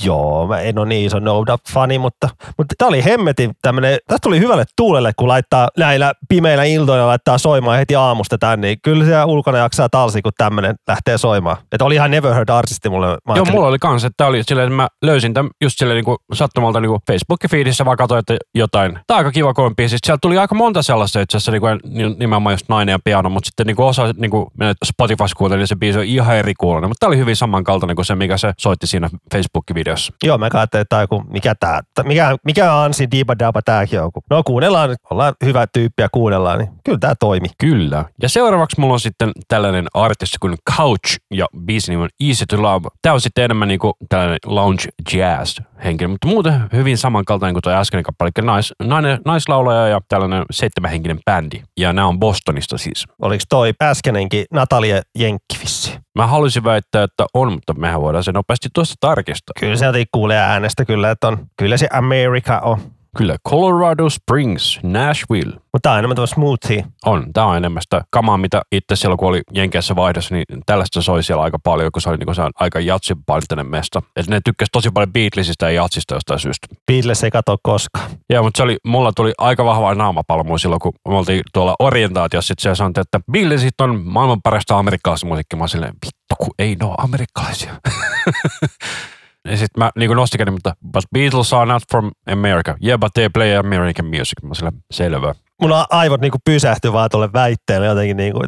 [0.04, 4.24] joo, mä en ole niin iso No Doubt-fani, mutta, mutta tämä oli hemmetin tämmönen, tästä
[4.24, 9.06] tuli hyvälle tuulelle, kun laittaa näillä pimeillä iltoilla laittaa soimaan heti aamusta tän, niin kyllä
[9.06, 11.58] se ulkona jaksaa talsi, kun tämmönen lähtee soimaan.
[11.72, 13.08] Että oli ihan Never Heard artisti mulle.
[13.28, 15.96] Mä Joo, mulla oli kans, että tää oli silleen, että mä löysin tämän just silleen
[15.96, 18.94] niinku sattumalta niinku Facebook-feedissä vaan katsoin, että jotain.
[18.94, 19.98] Tää on aika kiva kolme biisiä.
[20.06, 23.48] Sieltä tuli aika monta sellaista itse asiassa, niinku, ni- nimenomaan just nainen ja piano, mutta
[23.48, 26.90] sitten niinku osa niinku, menet Spotifys kuuntelin, niin se biisi on ihan eri kuulonen.
[26.90, 30.14] Mutta tää oli hyvin samankaltainen kuin se, mikä se soitti siinä Facebook-videossa.
[30.24, 34.02] Joo, mä katsoin, että joku, mikä tää, t- mikä, mikä on Ansi Diba Daba tääkin
[34.02, 34.12] on.
[34.30, 37.48] No kuunnellaan, ollaan hyvä tyyppi ja kuunnellaan, niin kyllä tää toimi.
[37.58, 38.06] Kyllä.
[38.22, 42.62] Ja seuraavaksi mulla on sitten tällainen artisti kuin Couch ja biisin nimi on Easy to
[42.62, 42.90] Love.
[43.02, 47.74] Tää on sitten enemmän niinku tällainen lounge jazz henkilö, mutta muuten hyvin samankaltainen kuin tuo
[47.74, 48.32] äskeinen kappale.
[48.38, 51.62] Eli Nais, nainen, naislaulaja ja tällainen seitsemänhenkinen bändi.
[51.80, 53.06] Ja nämä on Bostonista siis.
[53.22, 55.98] Oliko toi äskenenkin Natalia Jenkkivissi?
[56.16, 59.54] Mä haluaisin väittää, että on, mutta mehän voidaan se nopeasti tuosta tarkistaa.
[59.60, 62.78] Kyllä se kuulee äänestä kyllä, että on, kyllä se America on.
[63.18, 65.54] Kyllä, Colorado Springs, Nashville.
[65.54, 66.86] Mutta tää on enemmän tuo smoothie.
[67.06, 71.02] On, tämä on enemmän sitä kamaa, mitä itse silloin, kun oli Jenkeissä vaihdossa, niin tällaista
[71.02, 74.02] soi siellä aika paljon, kun se oli niin se on aika jatsipainotteinen mesta.
[74.16, 76.68] Et ne tykkäsi tosi paljon Beatlesista ja jatsista jostain syystä.
[76.92, 78.10] Beatles ei katso koskaan.
[78.30, 82.48] Joo, mutta se oli, mulla tuli aika vahva naamapalmua silloin, kun me oltiin tuolla orientaatiossa.
[82.48, 85.60] Sitten siellä sanottiin, että Beatlesit on maailman parasta amerikkalaista musiikkia.
[85.60, 87.74] Mä silleen, vittu kun ei ne ole amerikkalaisia.
[89.48, 92.76] ja sitten mä niin nostin käden, mutta but Beatles are not from America.
[92.86, 94.42] Yeah, but they play American music.
[94.44, 95.36] Mä silleen, selvä.
[95.62, 98.40] Mun aivot niinku pysähtyi vaan tuolle väitteelle jotenkin niinku,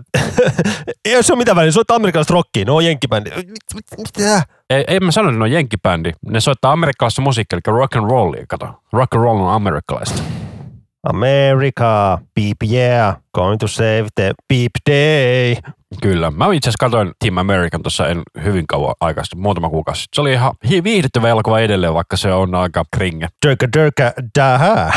[1.06, 3.29] ei se ole mitään väliä, se on amerikkalaista rockia, no on jenkkibändi.
[3.36, 3.86] Mit- mit-
[4.17, 4.43] Mitä?
[4.69, 6.12] Ei, ei mä sano, että ne on jenkkibändi.
[6.29, 8.67] Ne soittaa amerikkalaista musiikkia, eli rock and rollia, kato.
[8.93, 10.23] Rock and roll on amerikkalaista.
[11.04, 15.56] America, beep yeah, going to save the beep day.
[16.02, 16.32] Kyllä.
[16.32, 20.16] Mä itse asiassa katsoin Team American tuossa en hyvin kauan aikaa sitten, muutama kuukausi sitten.
[20.16, 23.28] Se oli ihan viihdyttävä elokuva edelleen, vaikka se on aika kringe.
[23.46, 24.92] Dörkä, dörkä, daha.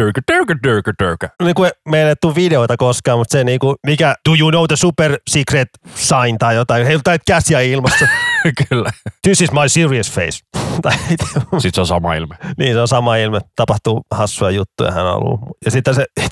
[0.00, 1.28] Dörkä, dörkä, dörkä, dörkä.
[1.42, 5.18] niinku meillä ei tule videoita koskaan, mutta se niinku, mikä do you know the super
[5.28, 8.08] secret sign tai jotain, heiltä käsiä ilmassa.
[8.68, 8.90] Kyllä.
[9.22, 10.38] This is my serious face.
[11.58, 12.34] Sitten se on sama ilme.
[12.58, 15.38] niin se on sama ilme, tapahtuu hassuja juttuja hän haluaa.
[15.64, 16.06] Ja sitten se,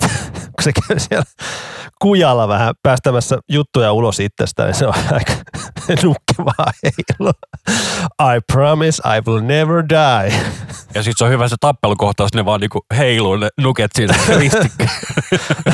[0.55, 1.25] kun se käy siellä
[2.01, 5.33] kujalla vähän päästämässä juttuja ulos itsestään, niin se on aika
[6.03, 7.31] nukkevaa heilu.
[8.21, 10.39] I promise I will never die.
[10.95, 14.87] Ja sitten se on hyvä se tappelukohtaus, ne vaan niinku heiluu ne nuket siinä ristikkä.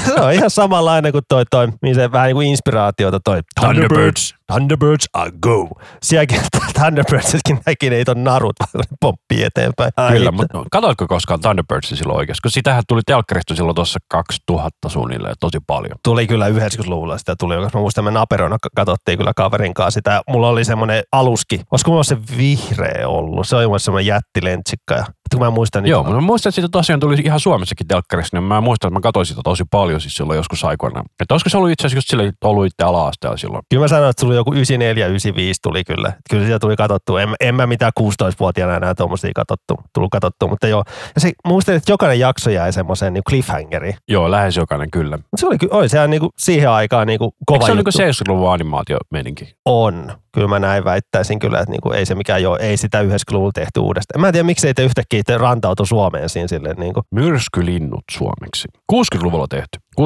[0.06, 4.36] se on ihan samanlainen kuin toi, toi niin se vähän niin kuin inspiraatiota toi Thunderbirds.
[4.54, 5.70] Thunderbirds are go.
[6.02, 6.42] Sielläkin
[6.80, 8.56] Thunderbirdsiskin näki ne on narut.
[8.60, 9.92] mutta pomppii eteenpäin.
[9.98, 12.42] Ai Kyllä, mutta katsoitko koskaan Thunderbirdsia silloin oikeasti?
[12.42, 15.96] Kun sitähän tuli telkkarista silloin tuossa 2000 suunnilleen tosi paljon.
[16.04, 20.22] tuli kyllä 90-luvulla sitä tuli, koska mä muistan, me Naperona katsottiin kyllä kaverin kanssa sitä.
[20.28, 23.48] Mulla oli semmoinen aluski, olisiko mulla se vihreä ollut?
[23.48, 24.94] Se oli semmoinen jättilentsikka.
[24.96, 25.06] Ja,
[25.38, 28.38] kun mä muistan, niin Joo, mutta mä muistan, että siitä tosiaan tuli ihan Suomessakin telkkarissa,
[28.38, 31.04] niin mä muistan, että mä katsoin sitä tosi paljon siis silloin joskus aikoina.
[31.19, 33.63] Että olisiko se ollut itse asiassa että ollut itse ala-asteella silloin.
[33.69, 36.13] Kyllä mä sanoin, että sulla joku 94, 95 tuli kyllä.
[36.30, 37.17] Kyllä sitä tuli katsottu.
[37.17, 40.84] En, en mä mitään 16-vuotiaana enää tuommoisia katsottu, tullut katsottu, mutta joo.
[41.15, 43.96] Ja se, muistan, että jokainen jakso jäi semmoiseen niin cliffhangeriin.
[44.08, 45.19] Joo, lähes jokainen kyllä.
[45.36, 47.98] Se oli, oli sehän niin kuin siihen aikaan niin kuin kova Eikö se ole juttu.
[47.98, 49.56] niin 70-luvun animaatio meininki?
[49.65, 50.23] On.
[50.34, 53.80] Kyllä mä näin väittäisin kyllä, että niinku ei se mikään joo, ei sitä 90-luvulla tehty
[53.80, 54.22] uudestaan.
[54.22, 57.02] Mä en tiedä, miksi ei te yhtäkkiä te rantautu Suomeen siinä silleen niinku.
[57.12, 58.67] Myrskylinnut suomeksi.
[58.93, 59.80] 60-luvulla tehty.
[60.02, 60.06] 65-66.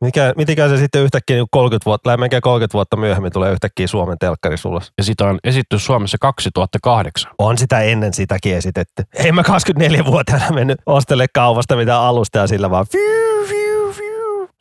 [0.00, 4.18] Mikä, mitenkään se sitten yhtäkkiä niinku 30 vuotta, lämmenkään 30 vuotta myöhemmin tulee yhtäkkiä Suomen
[4.18, 4.92] telkkarissa ulos.
[4.98, 7.32] Ja sitä on esitty Suomessa 2008.
[7.38, 9.02] On sitä ennen sitäkin esitetty.
[9.14, 13.31] Ei mä 24-vuotiaana mennyt ostelle kaupasta mitään alusta ja sillä vaan fiu.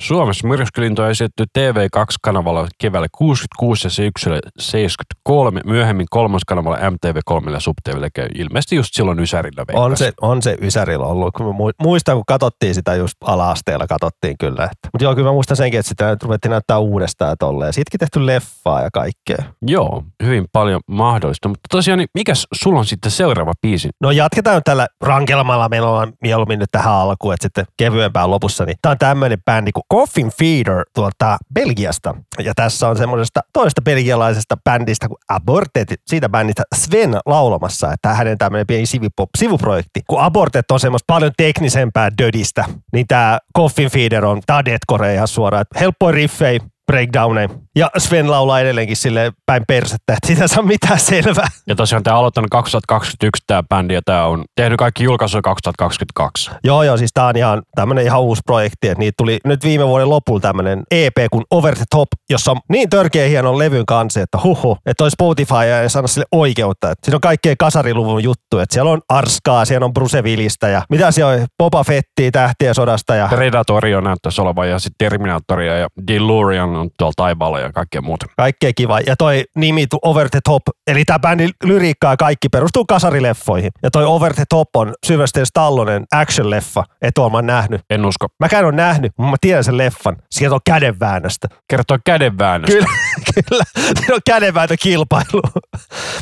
[0.02, 8.10] Suomessa myrskylintu on esitetty TV2-kanavalla keväällä 66 ja syksyllä 73, myöhemmin kolmoskanavalla MTV3 ja SubTVllä
[8.10, 9.98] käy ilmeisesti just silloin Ysärillä On veikkasin.
[10.08, 11.34] se, on se Ysärillä ollut.
[11.34, 14.70] Kun mä muistan, kun katsottiin sitä just ala-asteella, katsottiin kyllä.
[14.94, 17.74] Mutta joo, kyllä mä muistan senkin, että sitä ruvettiin näyttää uudestaan tolleen.
[17.74, 19.44] Siitäkin tehty leffaa ja kaikkea.
[19.68, 21.48] Joo, hyvin paljon mahdollista.
[21.48, 23.90] Mutta tosiaan, niin mikäs sulla on sitten seuraava biisi?
[24.02, 28.66] No jatketaan nyt tällä rankelmalla menolla mieluummin nyt tähän alkuun, että sitten kevyempään lopussa.
[28.66, 32.16] Niin tämä on tämmöinen bändi kuin Coffin Feeder tuolta Belgiasta.
[32.40, 38.38] Ja tässä on semmoisesta toista belgialaisesta bändistä kuin Aborted, siitä bändistä Sven laulamassa, että hänen
[38.38, 40.02] tämmöinen pieni sivupop, sivuprojekti.
[40.08, 45.28] Kun Aborted on semmoista paljon teknisempää dödistä, niin tämä Coffin Feeder on, tää on ihan
[45.28, 45.66] suoraan.
[45.80, 46.60] Helppoja riffejä,
[46.92, 47.50] breakdowneja.
[47.76, 51.48] Ja Sven laulaa edelleenkin sille päin persettä, että siitä ei saa mitään selvää.
[51.68, 56.52] Ja tosiaan tämä on aloittanut 2021 tämä bändi ja tämä on tehnyt kaikki julkaisuja 2022.
[56.64, 59.88] Joo, joo, siis tää on ihan tämmönen ihan uusi projekti, että niitä tuli nyt viime
[59.88, 64.22] vuoden lopulla tämmönen EP kuin Over the Top, jossa on niin törkeä hienon levyn kanssa,
[64.22, 66.92] että huhu, että toi Spotify ei sano sille oikeutta.
[66.92, 70.82] Että siinä on kaikkea kasariluvun juttu, että siellä on Arskaa, siellä on Bruce Willistä ja
[70.90, 75.88] mitä siellä on, Boba Fettiä, Tähtien sodasta ja Predatorio näyttäisi olevan ja sitten Terminatoria ja
[76.08, 78.26] Delurian on tuolla taivaalla ja kaikkea muuta.
[78.38, 79.00] kaikkea kiva.
[79.00, 83.72] Ja toi nimi Over the Top, eli tämä bändin lyriikka ja kaikki perustuu kasarileffoihin.
[83.84, 87.82] Ja toi Over the Top on Sylvester Stallonen action-leffa, et oon mä nähnyt.
[87.90, 88.28] En usko.
[88.40, 90.18] Mäkään on nähnyt, mutta mä tiedän sen leffan.
[90.32, 91.48] Sieltä on kädenväännöstä.
[91.70, 92.74] Kertoo kädenväännöstä.
[92.74, 92.88] Kyllä,
[93.50, 93.64] kyllä.
[93.76, 95.42] Siinä on kädenvääntökilpailu.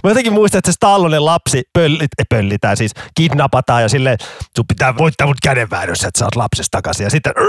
[0.04, 4.17] Mä jotenkin muistan, että se Stallonen lapsi pöllit, ei pöllitään siis, kidnapataan ja silleen,
[4.56, 7.04] sun pitää voittaa mut kädenväännössä, että sä oot lapsesta takaisin.
[7.04, 7.34] Ja sitten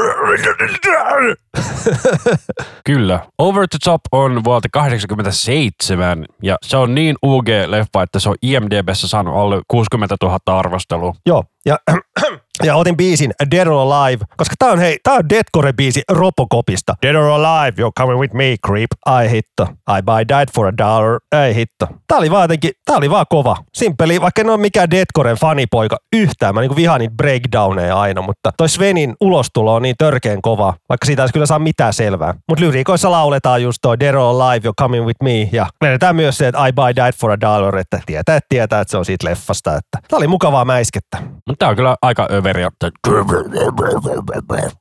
[2.87, 3.20] Kyllä.
[3.38, 9.08] Over the Top on vuodelta 87 ja se on niin UG-leffa, että se on IMDBssä
[9.08, 11.14] saanut alle 60 000 arvostelua.
[11.26, 11.78] Joo, ja,
[12.62, 16.94] ja otin biisin Dead or Alive, koska tää on, hei, tää on Deadcore-biisi Robocopista.
[17.02, 18.90] Dead or Alive, you're coming with me, creep.
[19.06, 19.68] Ai hitto,
[19.98, 21.20] I buy died for a dollar.
[21.32, 21.86] Ei hitto.
[22.08, 23.56] Tää oli vaan jotenkin, tää oli vaan kova.
[23.74, 26.54] Simpeli, vaikka en ole mikään Deadcoren fanipoika yhtään.
[26.54, 31.06] Mä niinku vihaan niitä breakdowneja aina, mutta toi Svenin ulostulo on niin törkeen kova, vaikka
[31.06, 32.34] siitä ei olisi kyllä saa mitään selvää.
[32.48, 35.48] Mutta lyriikoissa lauletaan just toi Dead or Alive, you're coming with me.
[35.52, 38.80] Ja vedetään myös se, että I buy died for a dollar, että tietää, että tietää,
[38.80, 39.70] että se on siitä leffasta.
[39.70, 41.18] Että tää oli mukavaa mäiskettä.
[41.50, 42.70] Mutta tää on kyllä aika överiä.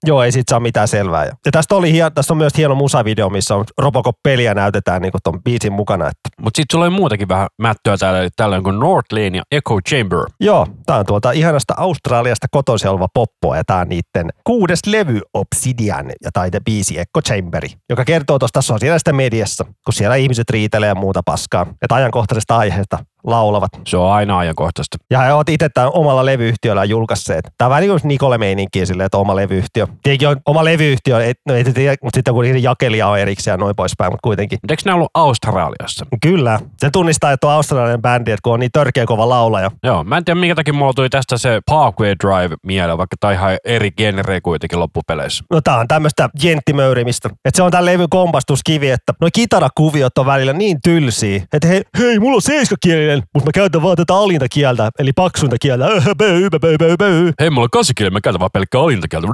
[0.05, 1.25] Joo, ei siitä saa mitään selvää.
[1.25, 5.11] Ja, ja tästä, oli hien, tästä on myös hieno musavideo, missä on Robocop-peliä näytetään niin
[5.23, 6.05] ton biisin mukana.
[6.05, 6.41] Että.
[6.41, 9.79] Mutta sitten sulla oli muutakin vähän mättöä täällä, eli täällä on kuin Northlane ja Echo
[9.89, 10.19] Chamber.
[10.39, 15.21] Joo, tää on tuolta ihanasta Australiasta kotoisin oleva poppo, ja tää on niitten kuudes levy
[15.33, 20.87] Obsidian ja taide biisi Echo Chamberi, joka kertoo tuosta sosiaalisesta mediassa, kun siellä ihmiset riitelee
[20.87, 23.69] ja muuta paskaa, että ajankohtaisesta aiheesta laulavat.
[23.87, 24.97] Se on aina ajankohtaista.
[25.11, 27.47] Ja he ovat itse tämän omalla levyyhtiöllä julkaisseet.
[27.57, 29.87] Tämä on vähän niin kuin Nikole meininkiä silleen, että oma levyyhtiö.
[30.03, 31.63] Tietenkin on oma levyyhtiö, et, no ei
[32.03, 34.59] mutta sitten kun niiden jakelija on erikseen ja noin poispäin, mutta kuitenkin.
[34.69, 36.05] Eikö nämä ollut Australiassa?
[36.21, 36.59] Kyllä.
[36.77, 39.71] Se tunnistaa, että on australialainen bändi, että kun on niin törkeä kova laulaja.
[39.83, 43.33] Joo, mä en tiedä minkä takia mulla tuli tästä se Parkway Drive mieleen, vaikka on
[43.33, 45.43] ihan eri genre kuitenkin loppupeleissä.
[45.51, 47.29] No tää on tämmöistä jenttimöyrimistä.
[47.29, 51.81] Että se on tämän levyn kompastuskivi, että noi kitarakuviot on välillä niin tylsiä, että hei,
[51.99, 55.85] hei mulla on seiskakielinen, mutta mä käytän vaan tätä alinta kieltä, eli paksuinta kieltä.
[56.17, 57.31] Böy, böy, böy, böy.
[57.39, 59.27] Hei, mulla on kasikirja, mä käytän vaan pelkkää alintakieltä.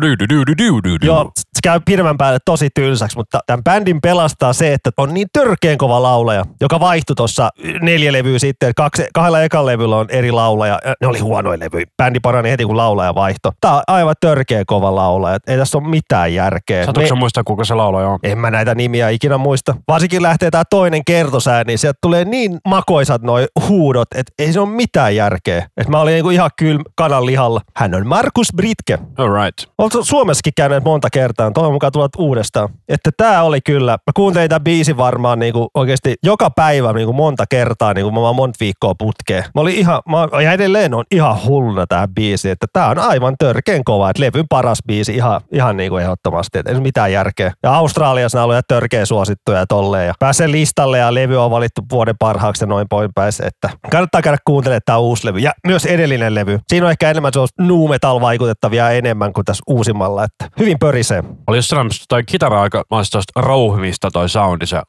[1.02, 5.28] Joo, se käy pidemmän päälle tosi tylsäksi, mutta tämän bändin pelastaa se, että on niin
[5.34, 7.50] törkeen kova laulaja, joka vaihtui tuossa
[7.82, 8.74] neljä levyä sitten.
[8.76, 10.80] Kaksi, kahdella ekan levyllä on eri laulaja.
[11.02, 11.86] Ne oli huonoja levyjä.
[11.98, 13.52] Bändi parani heti, kun laulaja vaihtoi.
[13.62, 15.38] Tää on aivan törkeen kova laulaja.
[15.48, 16.86] Ei tässä ole mitään järkeä.
[16.86, 18.20] Saatuuko sä muistaa, kuka se laulaja on?
[18.24, 19.76] En mä näitä nimiä ikinä muista.
[19.88, 24.60] Varsinkin lähtee tää toinen kertosää, niin sieltä tulee niin makoisat noi huudot, että ei se
[24.60, 25.58] ole mitään järkeä.
[25.78, 27.62] Että mä olin niinku ihan kyllä kanan lihalla.
[27.76, 29.00] Hän on Markus Britke.
[29.18, 29.72] All right.
[29.78, 31.52] Oletko Suomessakin käynyt monta kertaa?
[31.52, 32.70] Toivon mukaan tulet uudestaan.
[32.90, 37.46] Että tää oli kyllä, mä kuuntelin tämän biisin varmaan niinku oikeasti joka päivä niinku monta
[37.50, 39.44] kertaa, niinku mä vaan monta viikkoa putkeen.
[39.56, 43.36] Mä olin ihan, mä, ja edelleen on ihan hulluna tää biisi, että tää on aivan
[43.40, 47.52] törkeen kova, että levyn paras biisi ihan, ihan niinku ehdottomasti, että ei se mitään järkeä.
[47.64, 50.08] Ja Australiassa nämä oli törkeä suosittuja ja tolleen.
[50.08, 54.22] Ja pääsee listalle ja levy on valittu vuoden parhaaksi ja noin poin päin, että kannattaa
[54.22, 55.40] käydä kuuntelemaan tämä uusi levy.
[55.40, 56.60] Ja myös edellinen levy.
[56.68, 61.24] Siinä on ehkä enemmän se nu metal vaikutettavia enemmän kuin tässä uusimmalla, että hyvin pörisee.
[61.48, 64.82] Oli jossain toi kitara aika maista rouhimista toi soundi, se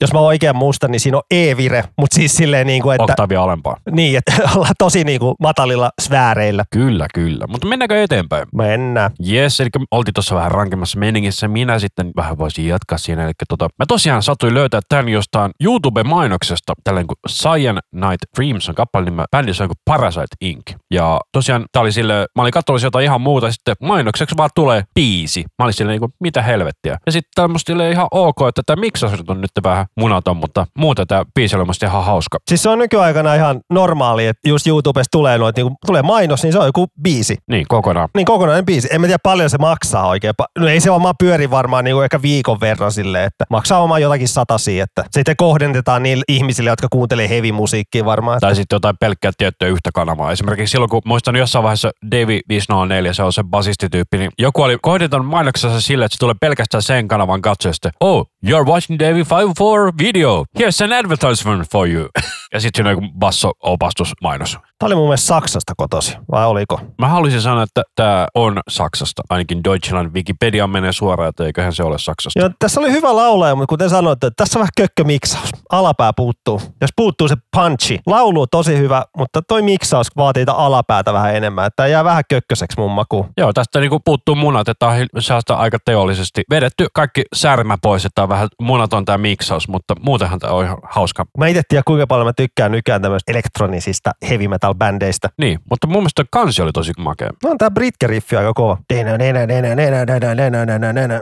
[0.00, 3.42] Jos mä oikein muistan, niin siinä on E-vire, mutta siis silleen niin kuin, että, oktavia
[3.42, 3.76] alempaa.
[3.90, 6.64] niin, että ollaan tosi niin kuin matalilla sfääreillä.
[6.70, 7.46] Kyllä, kyllä.
[7.46, 8.46] Mutta mennäänkö eteenpäin?
[8.54, 9.10] Mennään.
[9.20, 11.48] Jes, eli oltiin tuossa vähän rankemmassa meningissä.
[11.48, 13.24] Minä sitten vähän voisin jatkaa siinä.
[13.24, 18.74] Eli tota, mä tosiaan satuin löytää tämän jostain YouTube-mainoksesta, tällainen kuin Cyan Night Dreams on
[18.74, 20.62] kappale nimen bändissä on kuin Parasite Inc.
[20.90, 24.82] Ja tosiaan tää oli sille, mä olin katsonut jotain ihan muuta, sitten mainokseksi vaan tulee
[24.94, 25.44] biisi.
[25.58, 26.98] Mä olin silleen niin kuin, mitä helvettiä.
[27.06, 30.66] Ja sitten tää on musta ihan ok, että tämä miksaus on nyt vähän munaton, mutta
[30.78, 32.38] muuten tämä biisi oli musta ihan hauska.
[32.48, 36.52] Siis se on nykyaikana ihan normaali, että just YouTubesta tulee noit, niin tulee mainos, niin
[36.52, 37.36] se on joku biisi.
[37.50, 38.08] Niin, kokonaan.
[38.14, 38.88] Niin kokonainen biisi.
[38.92, 40.34] En mä tiedä paljon se maksaa oikein.
[40.58, 44.02] No ei se varmaan pyöri varmaan niin kuin ehkä viikon verran silleen, että maksaa varmaan
[44.02, 48.40] jotakin satasia, että sitten kohdennetaan niille ihmisille, jotka kuuntelee heavy-musiikkia varmaan.
[48.40, 50.32] Tai sitten jotain pelkkää tiettyä yhtä kanavaa.
[50.32, 54.78] Esimerkiksi silloin, kun muistan jossain vaiheessa Davey 504, se on se basistityyppi, niin joku oli
[54.82, 57.90] kohdentanut mainoksessa sille, että se tulee pelkästään sen kanavan katsojasta.
[58.00, 60.44] Oh, you're watching Davey 54 video.
[60.58, 62.08] Here's an advertisement for you.
[62.54, 64.58] ja sitten siinä on joku basso-opastusmainos.
[64.78, 66.80] Tämä oli mun mielestä Saksasta kotosi, vai oliko?
[66.98, 69.22] Mä haluaisin sanoa, että tämä on Saksasta.
[69.30, 72.40] Ainakin Deutschland Wikipedia menee suoraan, että eiköhän se ole Saksasta.
[72.40, 75.50] Joo, tässä oli hyvä laulaja, mutta kuten sanoitte, että tässä on vähän kökkömiksaus.
[75.72, 76.60] Alapää puuttuu.
[76.80, 77.98] Jos puuttuu se punchi.
[78.06, 81.66] Laulu on tosi hyvä, mutta toi miksaus vaatii alapäätä vähän enemmän.
[81.66, 83.28] Että tää jää vähän kökköseksi mun makuun.
[83.36, 88.22] Joo, tästä niinku puuttuu munat, että on sellaista aika teollisesti vedetty kaikki särmä pois, että
[88.22, 91.26] on vähän munaton tämä miksaus, mutta muutenhan tämä on ihan hauska.
[91.38, 95.28] Mä itse tiedän, kuinka paljon mä tykkään nykyään tämmöistä elektronisista heavy metal bändeistä.
[95.38, 97.30] Niin, mutta mun mielestä kansi oli tosi makea.
[97.44, 98.78] No on tää Britke-riffi aika kova.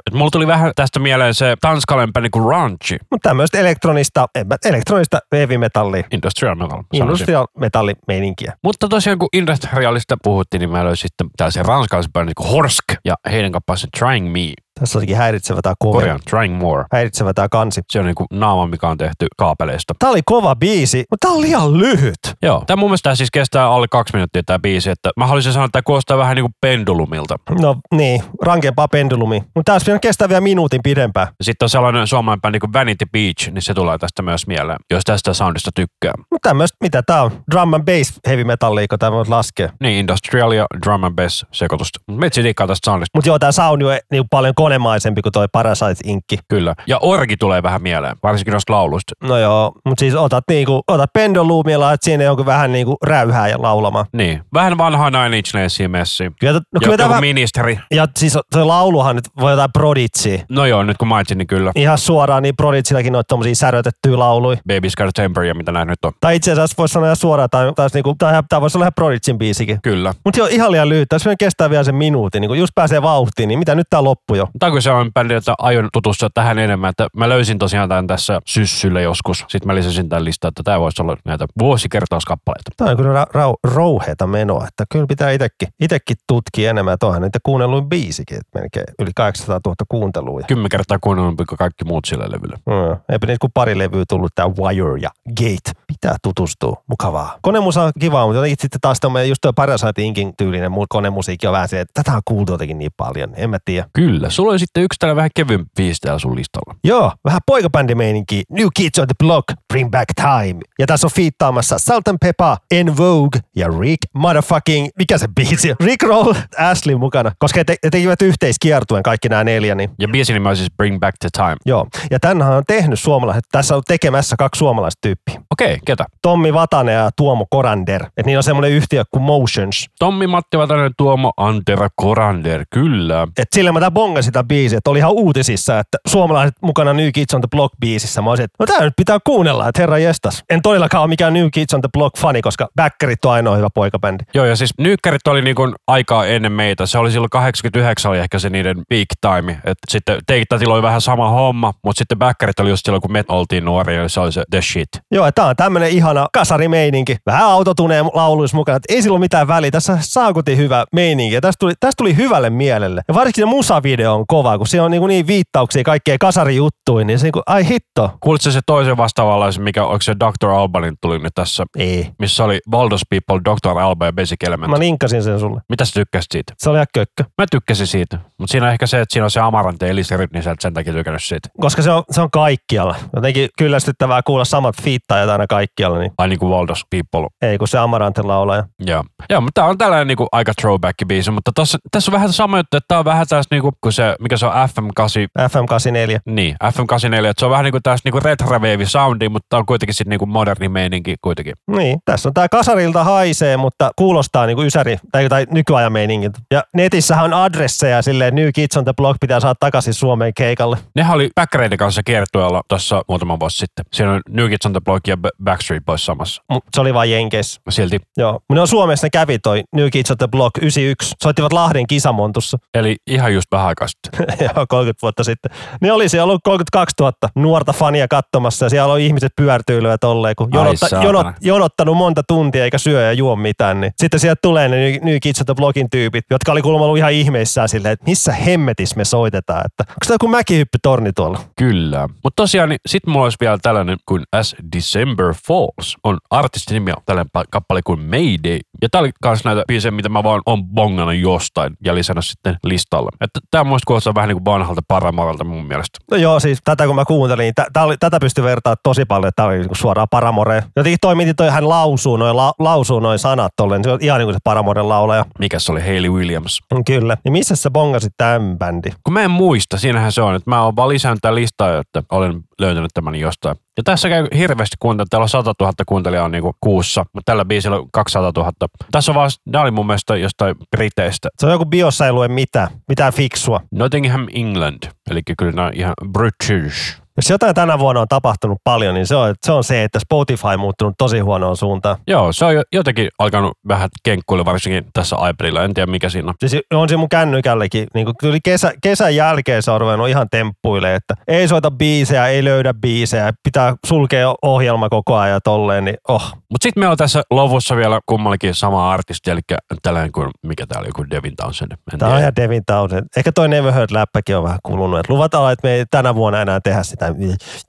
[0.06, 4.46] Et mulla tuli vähän tästä mieleen se tanskalainen bändi kuin Ranchi, Mutta tämmöistä elektronista, en
[4.46, 6.02] mä- elektronista heavy metallia.
[6.12, 6.68] Industrial Metal.
[6.70, 7.02] sanoisin.
[7.02, 8.52] Industrial metallimeininkiä.
[8.64, 13.14] Mutta tosiaan kun industrialista puhuttiin, niin mä löysin sitten tällaisen ranskalaisen bändin kuin Horsk ja
[13.30, 14.52] heidän kappaleensa Trying Me.
[14.82, 16.00] Tässä olikin häiritsevä tää cover.
[16.00, 16.84] Korjaan, Trying More.
[16.92, 17.80] Häiritsevä tää kansi.
[17.92, 19.94] Se on niinku naama, mikä on tehty kaapeleista.
[19.98, 22.18] Tää oli kova biisi, mutta tää oli liian lyhyt.
[22.42, 22.64] Joo.
[22.66, 25.72] Tämä mun mielestä siis kestää alle kaksi minuuttia tämä biisi, että mä haluaisin sanoa, että
[25.72, 27.36] tämä kuulostaa vähän niin kuin pendulumilta.
[27.60, 29.40] No niin, rankempaa pendulumi.
[29.40, 31.28] Mutta tää olisi pitänyt kestää vielä minuutin pidempään.
[31.40, 35.04] Sitten on sellainen suomalainen bändi kuin Vanity Beach, niin se tulee tästä myös mieleen, jos
[35.04, 36.12] tästä soundista tykkää.
[36.30, 37.30] Mutta tämmöistä, mitä tää on?
[37.50, 39.68] Drum and bass heavy metallia, kun tämä voit laskea.
[39.80, 41.98] Niin, industrial ja drum and bass sekoitusta.
[42.44, 46.38] Dikkaa tästä soundista, Mutta joo, tää soundi on niin paljon konemaisempi kuin toi Parasite Inkki.
[46.48, 46.74] kyllä.
[46.86, 49.14] Ja orgi tulee vähän mieleen, varsinkin noista lauluista.
[49.22, 53.48] No joo, mutta siis otat, niinku, otat pendulumia ja laitat sinne jonkun vähän niinku räyhää
[53.48, 54.06] ja laulamaan.
[54.12, 56.32] Niin, vähän vanhaa Nine Inch Nailsia messi.
[56.40, 57.78] Kyllä, no, kyllä vähän, ministeri.
[57.90, 60.44] ja siis se lauluhan nyt voi jotain proditsia.
[60.48, 61.72] No joo, nyt kun mainitsin, niin kyllä.
[61.74, 64.56] Ihan suoraan, niin proditsillakin noita tommosia särötettyjä lauluja.
[64.56, 66.12] Baby's Got a Temper ja mitä näin nyt on.
[66.20, 69.38] Tai itse asiassa voisi sanoa suoraan, tai, tai, niinku, tai tämä voisi olla ihan Prodigin
[69.38, 69.78] biisikin.
[69.82, 70.14] Kyllä.
[70.24, 71.08] Mutta joo, ihan liian lyhyt.
[71.12, 74.04] Jos me kestää vielä sen minuutin, niin kun just pääsee vauhtiin, niin mitä nyt tää
[74.04, 74.48] loppu jo?
[74.58, 78.06] Tämä on kyllä sellainen bändi, että aion tutustua tähän enemmän, että mä löysin tosiaan tämän
[78.06, 79.38] tässä syssyllä joskus.
[79.38, 82.70] Sitten mä lisäsin tämän listan, että tämä voisi olla näitä vuosikertauskappaleita.
[82.76, 86.96] Tämä on kyllä ra- ra- rouheita menoa, että kyllä pitää itsekin, itekin tutkia enemmän.
[87.00, 90.40] Tuohan niitä kuunnelluin biisikin, että melkein yli 800 000 kuuntelua.
[90.40, 92.56] Ja, Kymmen kertaa kuunnellut kuin kaikki muut sillä levyllä.
[92.66, 95.80] mm, eipä niitä kuin pari levyä tullut, tämä Wire ja Gate.
[95.86, 97.38] Pitää tutustua, mukavaa.
[97.42, 101.52] Konemusa on kivaa, mutta sitten taas tommoinen just tuo Parasite Inkin tyylinen mu- konemusiikki on
[101.52, 103.86] vähän se, että tätä on kuultu jotenkin niin paljon, en mä tiedä.
[103.92, 104.30] Kyllä.
[104.42, 106.74] Sulla on sitten yksi tällä vähän kevyen biisi täällä sun listalla.
[106.84, 108.42] Joo, vähän poikabändimeininki.
[108.50, 110.60] New Kids on the Block, Bring Back Time.
[110.78, 115.70] Ja tässä on fiittaamassa Salt and Pepper, En Vogue ja Rick motherfucking, mikä se biisi
[115.70, 115.76] on?
[115.80, 117.32] Rick Roll Ashley mukana.
[117.38, 120.70] Koska he, te- he tekivät yhteiskiertuen kaikki nämä neljä, niin Ja biisin nimi on siis
[120.76, 121.56] Bring Back the Time.
[121.66, 121.86] joo.
[122.10, 125.40] Ja tänhän on tehnyt suomalaiset, tässä on tekemässä kaksi suomalaista tyyppiä.
[125.50, 126.04] Okei, ketä?
[126.22, 128.02] Tommi Vatanen ja Tuomo Korander.
[128.04, 129.86] Että niillä on semmoinen yhtiö kuin Motions.
[129.98, 133.28] Tommi Matti Vatanen, Tuomo Antera Korander, kyllä.
[133.38, 137.08] Et sillä mä tää bongasin sitä biisiä, että oli ihan uutisissa, että suomalaiset mukana New
[137.14, 138.22] Kids on the Block biisissä.
[138.22, 140.44] Mä olisin, että no tää nyt pitää kuunnella, että herra jestas.
[140.50, 143.68] En todellakaan ole mikään New Kids on the Block fani, koska Backerit on ainoa hyvä
[143.74, 144.24] poikabändi.
[144.34, 146.86] Joo, ja siis Nyykkärit oli niin kuin aikaa ennen meitä.
[146.86, 149.60] Se oli silloin 89 oli ehkä se niiden peak time.
[149.64, 153.24] Et sitten Teiktatilla oli vähän sama homma, mutta sitten Backerit oli just silloin, kun me
[153.28, 154.88] oltiin nuoria, se oli se the shit.
[155.10, 157.16] Joo, tää on tämmönen ihana kasarimeininki.
[157.26, 159.70] Vähän autotuneen lauluissa mukana, että ei sillä ole mitään väliä.
[159.70, 161.34] Tässä saakutin hyvä meininki.
[161.34, 163.02] Ja tästä tuli, tästä tuli hyvälle mielelle.
[163.08, 167.18] Ja varsinkin se musavideo on kova, kun se on niin, niin viittauksia kaikkeen kasarijuttuihin, niin
[167.18, 168.10] se niin kuin, ai hitto.
[168.20, 170.50] Kuulitko se toisen vastaavanlaisen, mikä onko se Dr.
[170.50, 172.08] Albanin tuli nyt tässä, Ei.
[172.18, 173.78] missä oli Baldos People, Dr.
[173.78, 174.70] Alba ja Basic Element.
[174.70, 175.60] Mä linkkasin sen sulle.
[175.68, 176.52] Mitä sä tykkäsit siitä?
[176.58, 177.24] Se oli ihan kökkö.
[177.38, 180.42] Mä tykkäsin siitä, mutta siinä on ehkä se, että siinä on se Amarante Eliserit, niin
[180.42, 181.48] sä et sen takia tykännyt siitä.
[181.60, 182.96] Koska se on, se on kaikkialla.
[183.16, 187.28] Jotenkin kyllästyttävää kuulla samat fiittajat aina kaikkialla, niin Ai niin kuin Baldos People.
[187.42, 188.64] ei kun se Amarantin laulaja.
[188.86, 189.04] Joo.
[189.30, 192.76] Joo, mutta tää on tällainen niinku aika throwback-biisi, mutta tossa, tässä on vähän sama juttu,
[192.76, 196.18] että tää on vähän tästä niinku, kun se, mikä se on FM8, FM84.
[196.26, 200.10] niin, FM84, että se on vähän niinku tästä niinku retrowave soundi, mutta on kuitenkin sitten
[200.10, 201.54] niinku moderni meininki kuitenkin.
[201.76, 206.38] Niin, tässä on tää kasarilta haisee, mutta kuulostaa niinku ysäri tai, tai nykyajan meiningiltä.
[206.50, 210.78] Ja netissähän on adresseja silleen, New Kids on the Block pitää saada takaisin Suomeen keikalle.
[210.96, 213.84] Nehän oli Backereiden kanssa kiertueella tuossa muutama vuosi sitten.
[213.92, 216.42] Siinä on New Kids on the Block ja Backstreet Boys samassa.
[216.50, 217.60] Mut se oli vain Jenkeissä.
[217.68, 217.98] Silti.
[218.16, 218.32] Joo.
[218.32, 221.14] Mutta ne on Suomessa ne kävi toi New Kids on the Block 91.
[221.22, 222.58] Soittivat Lahden kisamontussa.
[222.74, 223.88] Eli ihan just vähän aikaa.
[224.56, 225.50] Joo, 30 vuotta sitten.
[225.80, 230.36] Ne oli siellä ollut 32 000 nuorta fania katsomassa ja siellä on ihmiset pyörtyilyä tolleen,
[230.36, 231.02] kun Ai jonotta, saatana.
[231.04, 233.80] jonot, jonottanut monta tuntia eikä syö ja juo mitään.
[233.80, 233.92] Niin.
[233.96, 236.98] Sitten sieltä tulee ne New, New Kids on the Blockin tyypit, jotka oli kuulemma ollut
[236.98, 239.62] ihan ihmeissään silleen, että missä hemmetis me soitetaan.
[239.66, 241.40] Että, onko tämä joku mäkihyppytorni tuolla?
[241.56, 242.08] Kyllä.
[242.24, 245.96] Mutta tosiaan, niin sit mulla olisi vielä tällainen kuin As December Falls.
[246.04, 248.58] On artistin nimi on tällainen pa- kappale kuin Mayday.
[248.82, 252.56] Ja tää oli kans näitä biisejä, mitä mä vaan on bongannut jostain ja lisännyt sitten
[252.64, 253.10] listalle.
[253.20, 255.98] Että tää muista kuulostaa vähän niin kuin vanhalta paramoralta mun mielestä.
[256.10, 259.36] No joo, siis tätä kun mä kuuntelin, niin oli, tätä pystyi vertaamaan tosi paljon, että
[259.36, 260.64] tämä oli niinku suoraan Paramore.
[260.76, 263.98] Jotenkin toi, miten toi hän lausuu noin la, lausuu noi sanat tolleen, niin se on
[264.02, 265.24] ihan niin kuin se Paramoren laulaja.
[265.38, 265.80] Mikä se oli?
[265.80, 266.60] Hayley Williams.
[266.74, 267.16] Mm, Kyllä.
[267.24, 268.90] Niin missä sä bongasit tämän bändi?
[269.04, 272.02] Kun mä en muista, siinähän se on, että mä oon vaan lisännyt tämän listaa, että
[272.12, 273.56] olen löytänyt tämän jostain.
[273.76, 277.44] Ja tässä käy hirveästi kuuntelijaa, täällä on 100 000 kuuntelijaa on niinku kuussa, mutta tällä
[277.44, 278.52] biisillä on 200 000.
[278.90, 281.28] Tässä on vaan, nämä oli mun mielestä jostain Briteistä.
[281.38, 283.60] Se on joku biossa ei lue mitään, mitään fiksua.
[283.70, 287.01] Nottingham, England, eli kyllä nämä on ihan British.
[287.16, 290.46] Jos jotain tänä vuonna on tapahtunut paljon, niin se on se, on se että Spotify
[290.46, 291.96] on muuttunut tosi huonoon suuntaan.
[292.06, 295.62] Joo, se on jo- jotenkin alkanut vähän kenkkuilla, varsinkin tässä iPadilla.
[295.62, 296.34] En tiedä mikä siinä on.
[296.46, 300.26] Siis on se mun kännykällekin, niin kun tuli kesä, kesän jälkeen se on ruvennut ihan
[300.30, 305.84] temppuille, että ei soita biisejä, ei löydä biisejä, pitää sulkea ohjelma koko ajan ja tolleen,
[305.84, 306.32] niin oh.
[306.50, 309.40] Mutta sitten meillä on tässä lovussa vielä kummallakin sama artisti, eli
[309.82, 311.72] tällainen kuin, mikä täällä joku Devin Townsend.
[311.92, 313.06] En Tämä on ihan Devin Townsend.
[313.16, 315.00] Ehkä toi Never Heard-läppäkin on vähän kulunut.
[315.00, 317.01] Et luvataan, että me ei tänä vuonna enää tehdä sitä.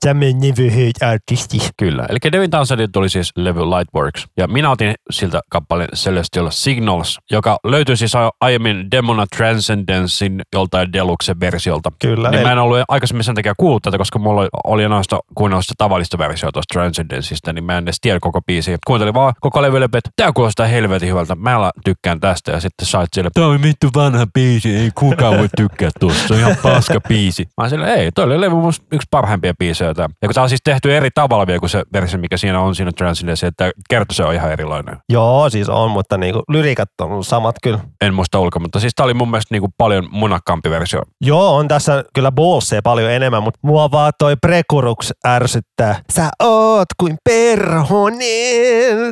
[0.00, 1.58] Tämä Never Heard-artisti.
[1.78, 2.06] Kyllä.
[2.08, 4.24] Eli Devin Townsendin tuli siis levy Lightworks.
[4.36, 11.90] Ja minä otin siltä kappaleen Celestial Signals, joka löytyi siis aiemmin Demona Transcendencein joltain Deluxe-versiolta.
[11.98, 12.30] Kyllä.
[12.30, 15.62] Niin Eli- mä en ollut aikaisemmin sen takia kuullut tätä, koska mulla oli noista kuunnella
[15.62, 18.76] sitä tavallista versiota tuosta Transcendenceista, niin mä en edes tiedä koko biisiä.
[18.86, 22.52] Kuuntelin vaan koko levylle, että tää kuulostaa helvetin hyvältä, mä la- tykkään tästä.
[22.52, 26.34] Ja sitten sait sille, tää on vittu vanha biisi, ei kukaan voi tykkää tuosta, se
[26.34, 27.48] on ihan paska biisi.
[27.62, 28.56] Mä sille, ei, toi oli levy
[28.92, 29.94] yksi parhaimpia biisejä.
[29.98, 32.74] Ja kun tää on siis tehty eri tavalla vielä kuin se versio, mikä siinä on
[32.74, 34.96] siinä Transcendence, että kerta se on ihan erilainen.
[35.08, 37.78] Joo, siis on, mutta niinku, lyrikat on samat kyllä.
[38.00, 41.02] En muista ulkoa, mutta siis tää oli mun mielestä niinku paljon munakkaampi versio.
[41.20, 46.00] Joo, on tässä kyllä ballsia paljon enemmän, mutta mua vaan toi Prekurux ärsyttää.
[46.12, 48.18] Sä oot kuin perhonen.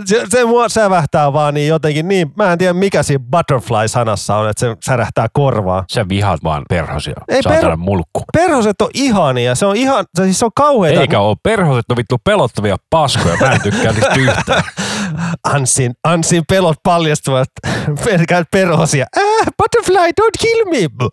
[0.04, 4.48] Se, se mua sävähtää vaan niin jotenkin niin, mä en tiedä mikä siinä butterfly-sanassa on,
[4.50, 5.84] että se särähtää korvaa.
[5.92, 7.14] Sä vihaat vaan perhosia.
[7.28, 8.22] Ei per- mulkku.
[8.32, 11.00] Perhoset on ihania, se on ihan, se, siis se on kauheita.
[11.00, 13.36] Eikä oo perhoset on vittu pelottavia paskoja.
[13.40, 14.62] Mä en tykkää niistä yhtään.
[15.54, 17.48] Ansin, Ansin pelot paljastuvat
[18.04, 19.06] pelkät perhosia.
[19.16, 21.08] Ah, butterfly, don't kill me.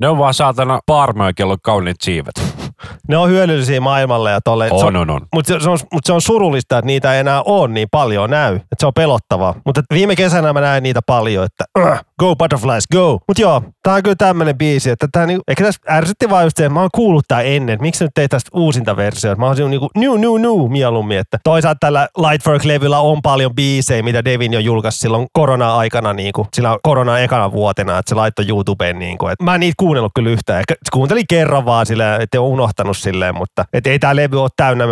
[0.00, 2.63] Ne on vaan saatana paarmoja, kello kauniit siivet.
[3.08, 4.68] Ne on hyödyllisiä maailmalle ja tolle.
[4.68, 5.20] se On, on, on.
[5.34, 8.30] Mutta se, se, on, mut se on surullista, että niitä ei enää ole niin paljon
[8.30, 8.56] näy.
[8.56, 9.54] Että se on pelottavaa.
[9.66, 13.18] Mutta viime kesänä mä näin niitä paljon, että uh, go butterflies, go.
[13.28, 16.56] Mutta joo, tää on kyllä tämmönen biisi, että tää niinku, ehkä tässä ärsytti vaan just
[16.56, 17.78] se, että mä oon kuullut tää ennen.
[17.80, 19.40] Miksi nyt ei tästä uusinta versiota?
[19.40, 21.18] Mä oon niinku new, new, new mieluummin.
[21.18, 26.78] Että toisaalta tällä Lightwork-levyllä on paljon biisejä, mitä Devin jo julkaisi silloin korona-aikana, niinku, sillä
[26.82, 28.98] korona ekana vuotena, että se laittoi YouTubeen.
[28.98, 30.58] Niinku, et mä en niitä kuunnellut kyllä yhtään.
[30.58, 34.50] Ehkä kuuntelin kerran vaan sillä, että on unohtanut silleen, mutta et ei tämä levy ole
[34.56, 34.84] täynnä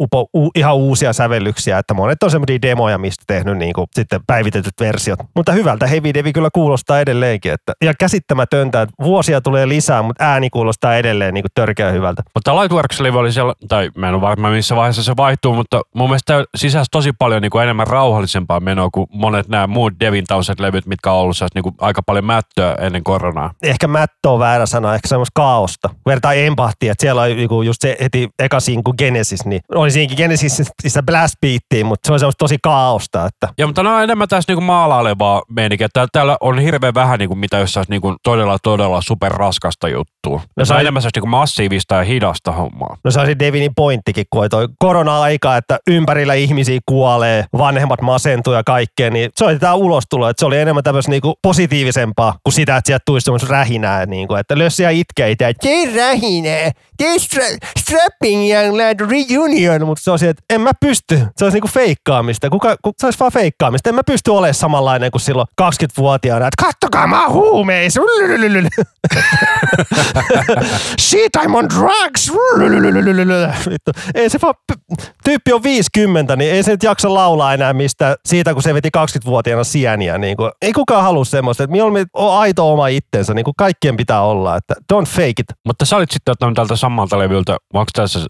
[0.00, 4.20] upo, u, ihan uusia sävellyksiä, että monet on semmoisia demoja, mistä tehnyt niin kuin, sitten
[4.26, 5.18] päivitetyt versiot.
[5.36, 10.24] Mutta hyvältä Heavy Devi kyllä kuulostaa edelleenkin, että, ja käsittämätöntä, että vuosia tulee lisää, mutta
[10.24, 12.22] ääni kuulostaa edelleen niin kuin törkeä hyvältä.
[12.34, 16.08] Mutta Lightworks-levy oli siellä, tai mä en ole varma missä vaiheessa se vaihtuu, mutta mun
[16.08, 20.60] mielestä sisäsi tosi paljon niin kuin enemmän rauhallisempaa menoa kuin monet nämä muut Devin tauset
[20.60, 23.50] levyt, mitkä on ollut niin kuin aika paljon mättöä ennen koronaa.
[23.62, 25.90] Ehkä mättö on väärä sana, ehkä semmoista kaaosta.
[26.06, 30.16] Vertaa empahtia, että siellä on niinku just se heti eka sinku Genesis, niin oli siinäkin
[30.16, 33.26] Genesisistä blast beattiin, mutta se on semmoista tosi kaaosta.
[33.26, 33.48] Että.
[33.58, 35.88] Ja mutta no on enemmän tässä niinku maalailevaa meininkiä.
[35.92, 40.42] Täällä, täällä on hirveän vähän niinku, mitä jos olisi niinku todella todella superraskasta juttua.
[40.56, 42.96] No se on enemmän niinku massiivista ja hidasta hommaa.
[43.04, 48.52] No se on se Devinin pointtikin, kun toi korona-aika, että ympärillä ihmisiä kuolee, vanhemmat masentuu
[48.52, 50.28] ja kaikkea, niin soitetaan ulostulo.
[50.28, 54.34] Että se oli enemmän tämmöistä niinku positiivisempaa kuin sitä, että sieltä tulisi semmoista rähinää, niinku,
[54.34, 56.70] että lössiä itkeitä, että tee rähinää,
[57.00, 61.20] stra- strapping young lad reunion, mutta se on että en mä pysty.
[61.36, 62.50] Se olisi niinku feikkaamista.
[62.50, 63.88] Kuka, ku, se olisi vaan feikkaamista.
[63.88, 68.00] En mä pysty olemaan samanlainen kuin silloin 20-vuotiaana, että kattokaa mä oon huumeissa.
[71.00, 72.32] Shit, I'm on drugs.
[74.14, 74.54] Ei se vaan,
[75.24, 78.88] tyyppi on 50, niin ei se nyt jaksa laulaa enää mistä siitä, kun se veti
[78.98, 80.18] 20-vuotiaana sieniä.
[80.18, 83.96] Niin kuin, ei kukaan halua semmoista, että mieluummin on aito oma itsensä, niin kuin kaikkien
[83.96, 85.46] pitää olla, että don't fake it.
[85.66, 86.76] Mutta sä olit sitten ottanut tältä
[87.18, 88.20] levyltä, onko tässä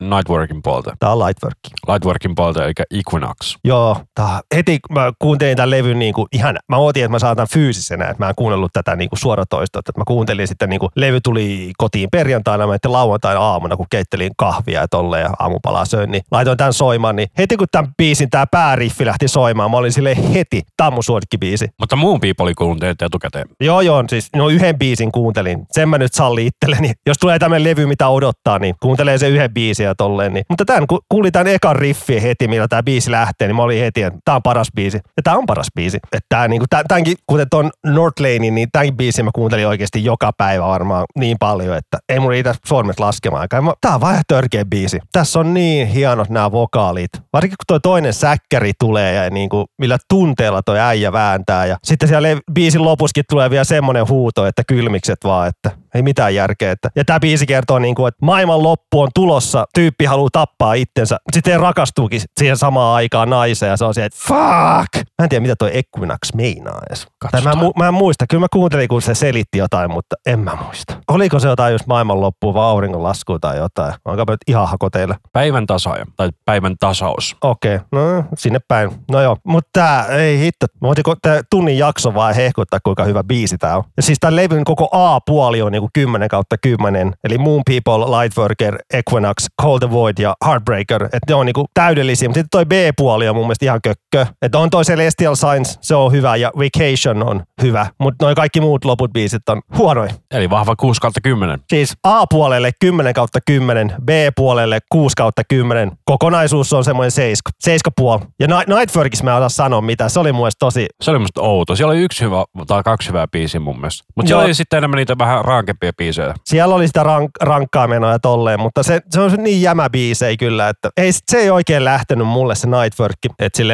[0.00, 0.96] Nightworkin puolta?
[0.98, 1.58] Tää on Lightwork.
[1.88, 3.56] Lightworkin puolta, eli Equinox.
[3.64, 7.46] Joo, tää, heti mä kuuntelin tämän levyn niin kuin ihan, mä ootin, että mä saatan
[7.52, 10.90] fyysisenä, että mä en kuunnellut tätä niin kuin suoratoistoa, että mä kuuntelin sitten niin kuin,
[10.96, 16.10] levy tuli kotiin perjantaina, mä lauantaina aamuna, kun keittelin kahvia ja tolleen ja aamupalaa söin,
[16.10, 19.92] niin laitoin tämän soimaan, niin heti kun tämän biisin tämä pääriffi lähti soimaan, mä olin
[19.92, 21.68] sille heti, tämä mun suosikkibiisi.
[21.80, 23.48] Mutta muun piipoli kuuntelit etukäteen.
[23.60, 25.66] Joo, joo, siis no yhden biisin kuuntelin.
[25.72, 26.92] Sen mä nyt salli itselleni.
[27.06, 30.34] Jos tulee tämmöinen levy, mitä odottaa, niin kuuntelee se yhden biisin ja tolleen.
[30.34, 30.44] Niin.
[30.48, 33.80] Mutta tämän, kun kuulin tämän ekan riffi heti, millä tämä biisi lähtee, niin mä olin
[33.80, 34.96] heti, että tämä on paras biisi.
[34.96, 35.96] Ja tämä on paras biisi.
[35.96, 40.32] Että tämä, niin kuin, tämänkin, kuten tuon Northlanein, niin tämänkin biisin mä kuuntelin oikeasti joka
[40.36, 43.48] päivä varmaan niin paljon, että ei mun riitä sormet laskemaan.
[43.80, 44.98] Tämä on vähän törkeä biisi.
[45.12, 47.10] Tässä on niin hienot nämä vokaalit.
[47.32, 51.66] Varsinkin kun toi toinen säkkäri tulee ja niin kuin, millä tunteella toi äijä vääntää.
[51.66, 56.34] Ja sitten siellä biisin lopuskin tulee vielä semmoinen huuto, että kylmikset vaan, että ei mitään
[56.34, 56.72] järkeä.
[56.72, 56.90] Että.
[56.96, 61.18] Ja tämä biisi kertoo, niin kuin, että maailman loppu on tulossa, tyyppi haluaa tappaa itsensä.
[61.32, 65.06] Sitten rakastuukin siihen samaan aikaan naiseen ja se on se, että fuck!
[65.18, 67.06] Mä en tiedä, mitä toi Equinox meinaa edes.
[67.30, 70.58] Tai mä, mä en muista, kyllä mä kuuntelin, kun se selitti jotain, mutta en mä
[70.64, 70.96] muista.
[71.08, 73.94] Oliko se jotain just maailman loppuun vai auringon lasku tai jotain?
[74.04, 75.14] Onko nyt ihan hakoteilla?
[75.32, 77.36] Päivän tasaaja tai päivän tasaus.
[77.42, 77.86] Okei, okay.
[77.92, 78.90] no sinne päin.
[79.10, 80.66] No joo, mutta tää, ei hitto.
[80.80, 81.04] Mä voitin
[81.50, 83.84] tunnin jakso vaan hehkuttaa, kuinka hyvä biisi tää on.
[83.96, 87.12] Ja siis tää levyn koko A-puoli on niinku 10 kautta 10.
[87.24, 91.04] Eli Moon People, Lightworker, Equinox, Cold the Void ja Heartbreaker.
[91.04, 92.28] Että ne on niinku täydellisiä.
[92.28, 94.26] Mutta sitten toi B-puoli on mun mielestä ihan kökkö.
[94.42, 97.86] Että on toi Celestial Signs, se on hyvä ja Vacation on hyvä.
[98.00, 100.12] Mutta noin kaikki muut loput biisit on huonoja.
[100.30, 101.60] Eli vahva 6 kautta 10.
[101.68, 105.92] Siis A-puolelle 10 kautta 10, B-puolelle 6 kautta 10.
[106.04, 108.20] Kokonaisuus on semmoinen 7, 7 puoli.
[108.40, 110.08] Ja Nightworkissa mä en osaa sanoa mitä.
[110.08, 110.86] Se oli mun tosi...
[111.02, 111.76] Se oli musta outo.
[111.76, 114.04] Siellä oli yksi hyvä tai kaksi hyvää biisiä mun mielestä.
[114.16, 116.34] Mutta siellä oli sitten enemmän niitä vähän rankempia biisejä.
[116.44, 120.68] Siellä oli sitä rank, rankkaa menoa tolleen, mutta se, se on niin jämä biisei kyllä,
[120.68, 123.16] että ei, se ei oikein lähtenyt mulle se Nightwork.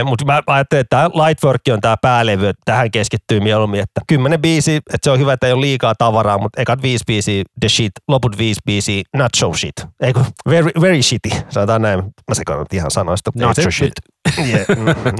[0.04, 4.40] Mutta mä ajattelin, että tämä Lightwork on tämä päälevy, että tähän keskittyy mieluummin, että kymmenen
[4.40, 7.68] biisi, että se on hyvä, että ei ole liikaa tavaraa, mutta ekat viisi biisiä the
[7.68, 9.74] shit, loput viisi biisiä not so shit.
[10.00, 10.20] Eikö,
[10.50, 11.98] very, very shitty, sanotaan näin.
[12.02, 13.30] Mä sekoitan ihan sanoista.
[13.34, 13.92] Not so shit.
[14.38, 14.66] yeah,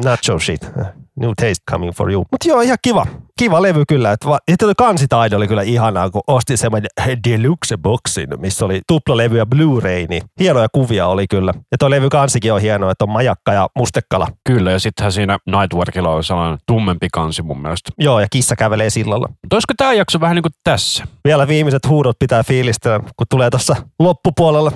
[0.04, 0.60] not so shit.
[1.16, 2.24] New taste coming for you.
[2.30, 3.06] Mutta joo, ihan kiva.
[3.38, 4.12] Kiva levy kyllä.
[4.12, 6.90] Että va- ja kansitaide oli kyllä ihanaa, kun ostin semmoinen
[7.28, 11.52] deluxe boxin, missä oli tuplalevy ja Blu-ray, niin hienoja kuvia oli kyllä.
[11.72, 14.28] Ja tuo levy kansikin on hieno, että on majakka ja mustekala.
[14.44, 17.90] Kyllä, ja sittenhän siinä Nightworkilla on sellainen tummempi kansi mun mielestä.
[17.98, 19.28] Joo, ja kissa kävelee sillalla.
[19.28, 21.04] Mutta olisiko tämä jakso vähän niin kuin tässä?
[21.24, 24.72] Vielä viimeiset huudot pitää fiilistellä, kun tulee tuossa loppupuolella.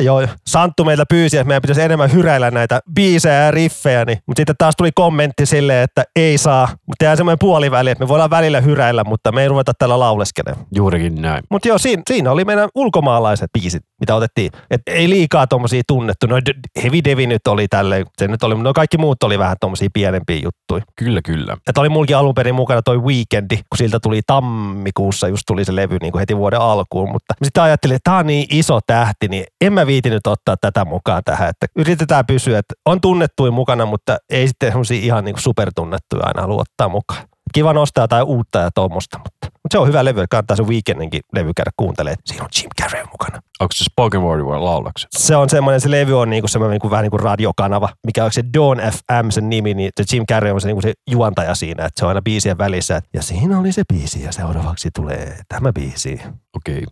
[0.00, 4.40] Joo, Santtu meiltä pyysi, että meidän pitäisi enemmän hyräillä näitä biisejä ja riffejä, niin, mutta
[4.40, 8.30] sitten taas tuli kommentti silleen, että ei saa, mutta tehdään semmoinen puoliväli, että me voidaan
[8.30, 10.66] välillä hyräillä, mutta me ei ruveta tällä lauleskelemaan.
[10.74, 11.42] Juurikin näin.
[11.50, 14.50] Mutta joo, siinä, siinä, oli meidän ulkomaalaiset biisit, mitä otettiin.
[14.70, 16.26] Et ei liikaa tuommoisia tunnettu.
[16.26, 16.36] No
[16.82, 20.40] Heavy Devi nyt oli tälleen, se nyt oli, no kaikki muut oli vähän tuommoisia pienempiä
[20.42, 20.82] juttuja.
[20.96, 21.56] Kyllä, kyllä.
[21.68, 25.76] Että oli mulkin alun perin mukana toi Weekendi, kun siltä tuli tammikuussa, just tuli se
[25.76, 29.28] levy niin kuin heti vuoden alkuun, mutta sitten ajattelin, että tämä on niin iso tähti,
[29.28, 31.48] niin en mä viitinyt ottaa tätä mukaan tähän.
[31.48, 36.42] Että yritetään pysyä, että on tunnettuja mukana, mutta ei sitten semmoisia ihan niin supertunnettuja aina
[36.42, 37.24] halua ottaa mukaan.
[37.52, 41.20] Kiva nostaa jotain uutta ja tuommoista, mutta Mutta se on hyvä levy, kannattaa se Weekendinkin
[41.32, 42.18] levy käydä kuuntelemaan.
[42.24, 43.42] Siinä on Jim Carrey mukana.
[43.60, 45.06] Onko se Spoken Word vai laulaksi?
[45.10, 48.32] Se on semmoinen, se levy on niinku semmoinen niinku, vähän niin kuin radiokanava, mikä on
[48.32, 51.84] se Dawn FM sen nimi, niin se Jim Carrey on se, niinku se juontaja siinä,
[51.84, 53.00] että se on aina biisien välissä.
[53.14, 56.20] Ja siinä oli se biisi ja seuraavaksi tulee tämä biisi.
[56.56, 56.84] Okei.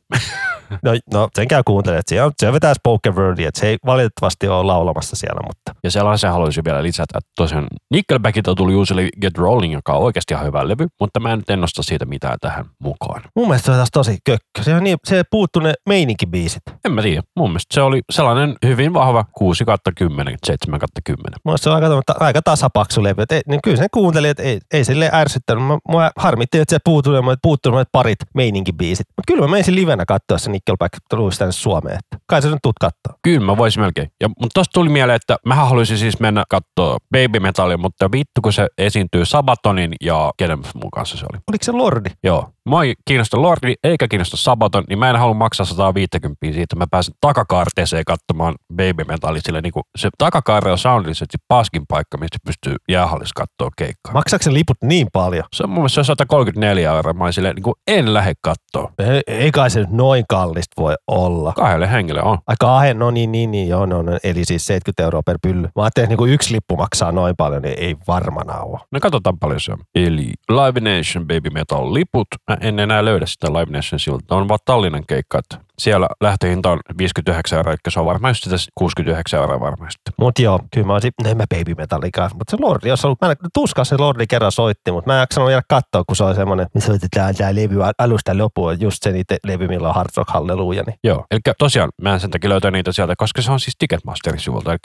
[0.82, 3.76] No, no sen käy kuuntelemaan, että se, on, se vetää spoken wordia, että se ei
[3.86, 8.94] valitettavasti ole laulamassa siellä, mutta Ja sellaisen haluaisin vielä lisätä, että tosiaan Nickelbackilta tuli uusi
[9.20, 12.38] Get Rolling, joka on oikeasti ihan hyvä levy, mutta mä en nyt ennosta siitä mitään
[12.40, 13.22] tähän mukaan.
[13.36, 14.62] mun mielestä se on taas tosi kökkö.
[14.62, 16.62] Se, on niin, se puuttuu ne meininkibiisit.
[16.84, 17.22] En mä tiedä.
[17.36, 21.24] Mun mielestä se oli sellainen hyvin vahva 6 kautta 10, 7 kautta 10.
[21.44, 23.22] Mun se on aika, aika tasapaksu levy.
[23.22, 25.64] Et ei, niin kyllä sen kuunteli, että ei, ei sille ärsyttänyt.
[25.64, 29.06] Mä, mua harmitti, että se puuttui ne puuttuu ne parit meininkibiisit.
[29.08, 31.98] Mutta kyllä mä menisin livenä katsoa se Nickelback tulisi tänne Suomeen.
[31.98, 33.18] Että kai sä nyt tuut katsoa.
[33.22, 34.08] Kyllä mä voisin melkein.
[34.20, 38.40] Ja, mutta tosta tuli mieleen, että mä haluaisin siis mennä katsoa Baby Metalia, mutta vittu
[38.42, 41.40] kun se esiintyy Sabatonin ja kenen mun kanssa se oli.
[41.50, 42.10] Oliko se Lordi?
[42.24, 42.53] Joo.
[42.68, 46.76] Mua ei kiinnosta Lordi eikä kiinnosta Sabaton, niin mä en halua maksaa 150 siitä, että
[46.76, 52.38] mä pääsen takakaarteeseen katsomaan Baby Metalia, sillä niinku se takakaare on soundillisesti paskin paikka, mistä
[52.46, 54.12] pystyy jäähallissa katsoa keikkaa.
[54.12, 55.44] Maksaako liput niin paljon?
[55.54, 57.12] Se on mun mielestä se on 134 euroa.
[57.12, 58.90] Mä olin silleen, niin kuin en lähde kattoo.
[58.98, 61.52] Ei, ei kai se nyt noin kallista voi olla.
[61.52, 62.38] Kahdelle henkilölle on.
[62.46, 65.62] Ai kahden, no niin, niin, niin, joo, no, no, eli siis 70 euroa per pylly.
[65.62, 68.80] Mä ajattelin, että niin yksi lippu maksaa noin paljon, niin ei varmana ole.
[68.92, 69.78] No katsotaan paljon se on.
[69.94, 72.28] Eli Live Nation Baby Metal liput.
[72.54, 74.34] Mä en enää löydä sitä Live Nation sivulta.
[74.34, 75.38] On vaan Tallinnan keikka.
[75.38, 79.90] että Siellä lähtöhinta on 59 euroa, eli se on varmaan just sitä 69 euroa varmaan
[79.90, 80.14] sitten.
[80.18, 83.20] Mut joo, kyllä mä olisin, no en mä Baby Metallica, mutta se Lordi, jos ollut,
[83.20, 86.24] mä en, tuska se Lordi kerran soitti, mutta mä en jaksanut jäädä katsoa, kun se
[86.24, 90.08] oli semmoinen, missä soitetaan tää levy alusta loppuun, just se niitä levy, millä on Hard
[90.16, 93.52] Rock Halleluja, niin Joo, eli tosiaan mä en sen takia löytää niitä sieltä, koska se
[93.52, 94.72] on siis Ticketmasterin sivulta.
[94.72, 94.78] Eli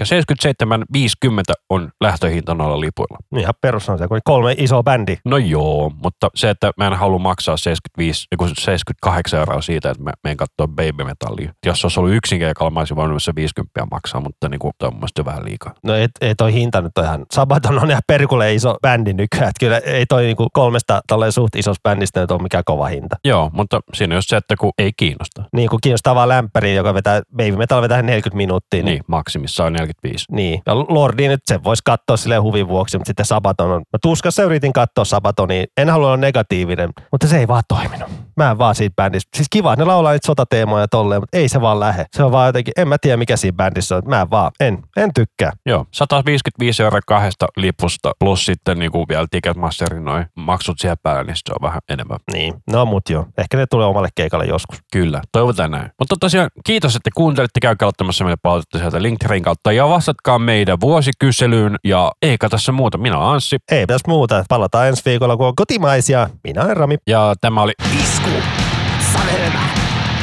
[1.27, 3.17] 77,50 on lähtöhinta noilla lipuilla.
[3.37, 5.17] ihan perus on se, kun kolme isoa bändi.
[5.25, 10.03] No joo, mutta se, että mä en halua maksaa 75, eiku 78 euroa siitä, että
[10.03, 11.53] mä menen katsoa Baby Metallia.
[11.65, 14.73] Jos se olisi ollut yksin keikalla, mä olisin voinut se 50 maksaa, mutta niin kuin,
[14.77, 15.73] toi on mun mielestä vähän liikaa.
[15.83, 19.49] No ei, ei toi hinta nyt ole ihan, Sabaton on ihan perkulle iso bändi nykyään,
[19.49, 23.15] että kyllä ei toi niinku kolmesta tolleen suht isosta bändistä nyt ole mikään kova hinta.
[23.25, 25.43] Joo, mutta siinä on just se, että kun ei kiinnosta.
[25.55, 28.83] Niin kuin kiinnostaa vaan lämpäri, joka vetää, Baby Metal vetää 40 minuuttia.
[28.83, 30.25] Niin, maksimissaan on 45.
[30.31, 30.61] Niin.
[30.65, 33.79] Ja Lordi nyt sen voisi katsoa silleen huvin vuoksi, mutta sitten Sabaton on.
[33.79, 35.65] Mä tuskassa yritin katsoa Sabatonia.
[35.77, 38.09] En halua olla negatiivinen, mutta se ei vaan toiminut.
[38.39, 39.29] Mä en vaan siitä bändistä.
[39.37, 42.05] Siis kiva, että ne laulaa niitä sotateemoja ja tolleen, mutta ei se vaan lähe.
[42.15, 44.01] Se on vaan jotenkin, en mä tiedä mikä siinä bändissä on.
[44.05, 45.51] Mä en vaan, en, en tykkää.
[45.65, 51.23] Joo, 155 euroa kahdesta lipusta plus sitten niin kuin vielä Ticketmasterin noin maksut siellä päällä,
[51.23, 52.19] niin se on vähän enemmän.
[52.33, 53.25] Niin, no mut joo.
[53.37, 54.79] Ehkä ne tulee omalle keikalle joskus.
[54.91, 55.91] Kyllä, toivotaan näin.
[55.99, 57.59] Mutta tosiaan kiitos, että kuuntelitte.
[57.59, 61.75] Käykää ottamassa meille palautetta sieltä Linktrain kautta ja vastatkaa meidän vuosikyselyyn.
[61.83, 62.97] Ja eikä tässä muuta.
[62.97, 64.45] Minä olen Anssi Ei pitäisi muuta.
[64.49, 66.29] Palataan ensi viikolla, kun on kotimaisia.
[66.43, 66.97] Minä olen Rami.
[67.07, 68.28] ja tämä oli Isku.
[68.29, 69.59] くめれば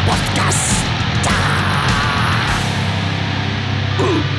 [0.06, 0.84] ポッカス
[1.24, 1.30] だ、
[4.04, 4.35] うん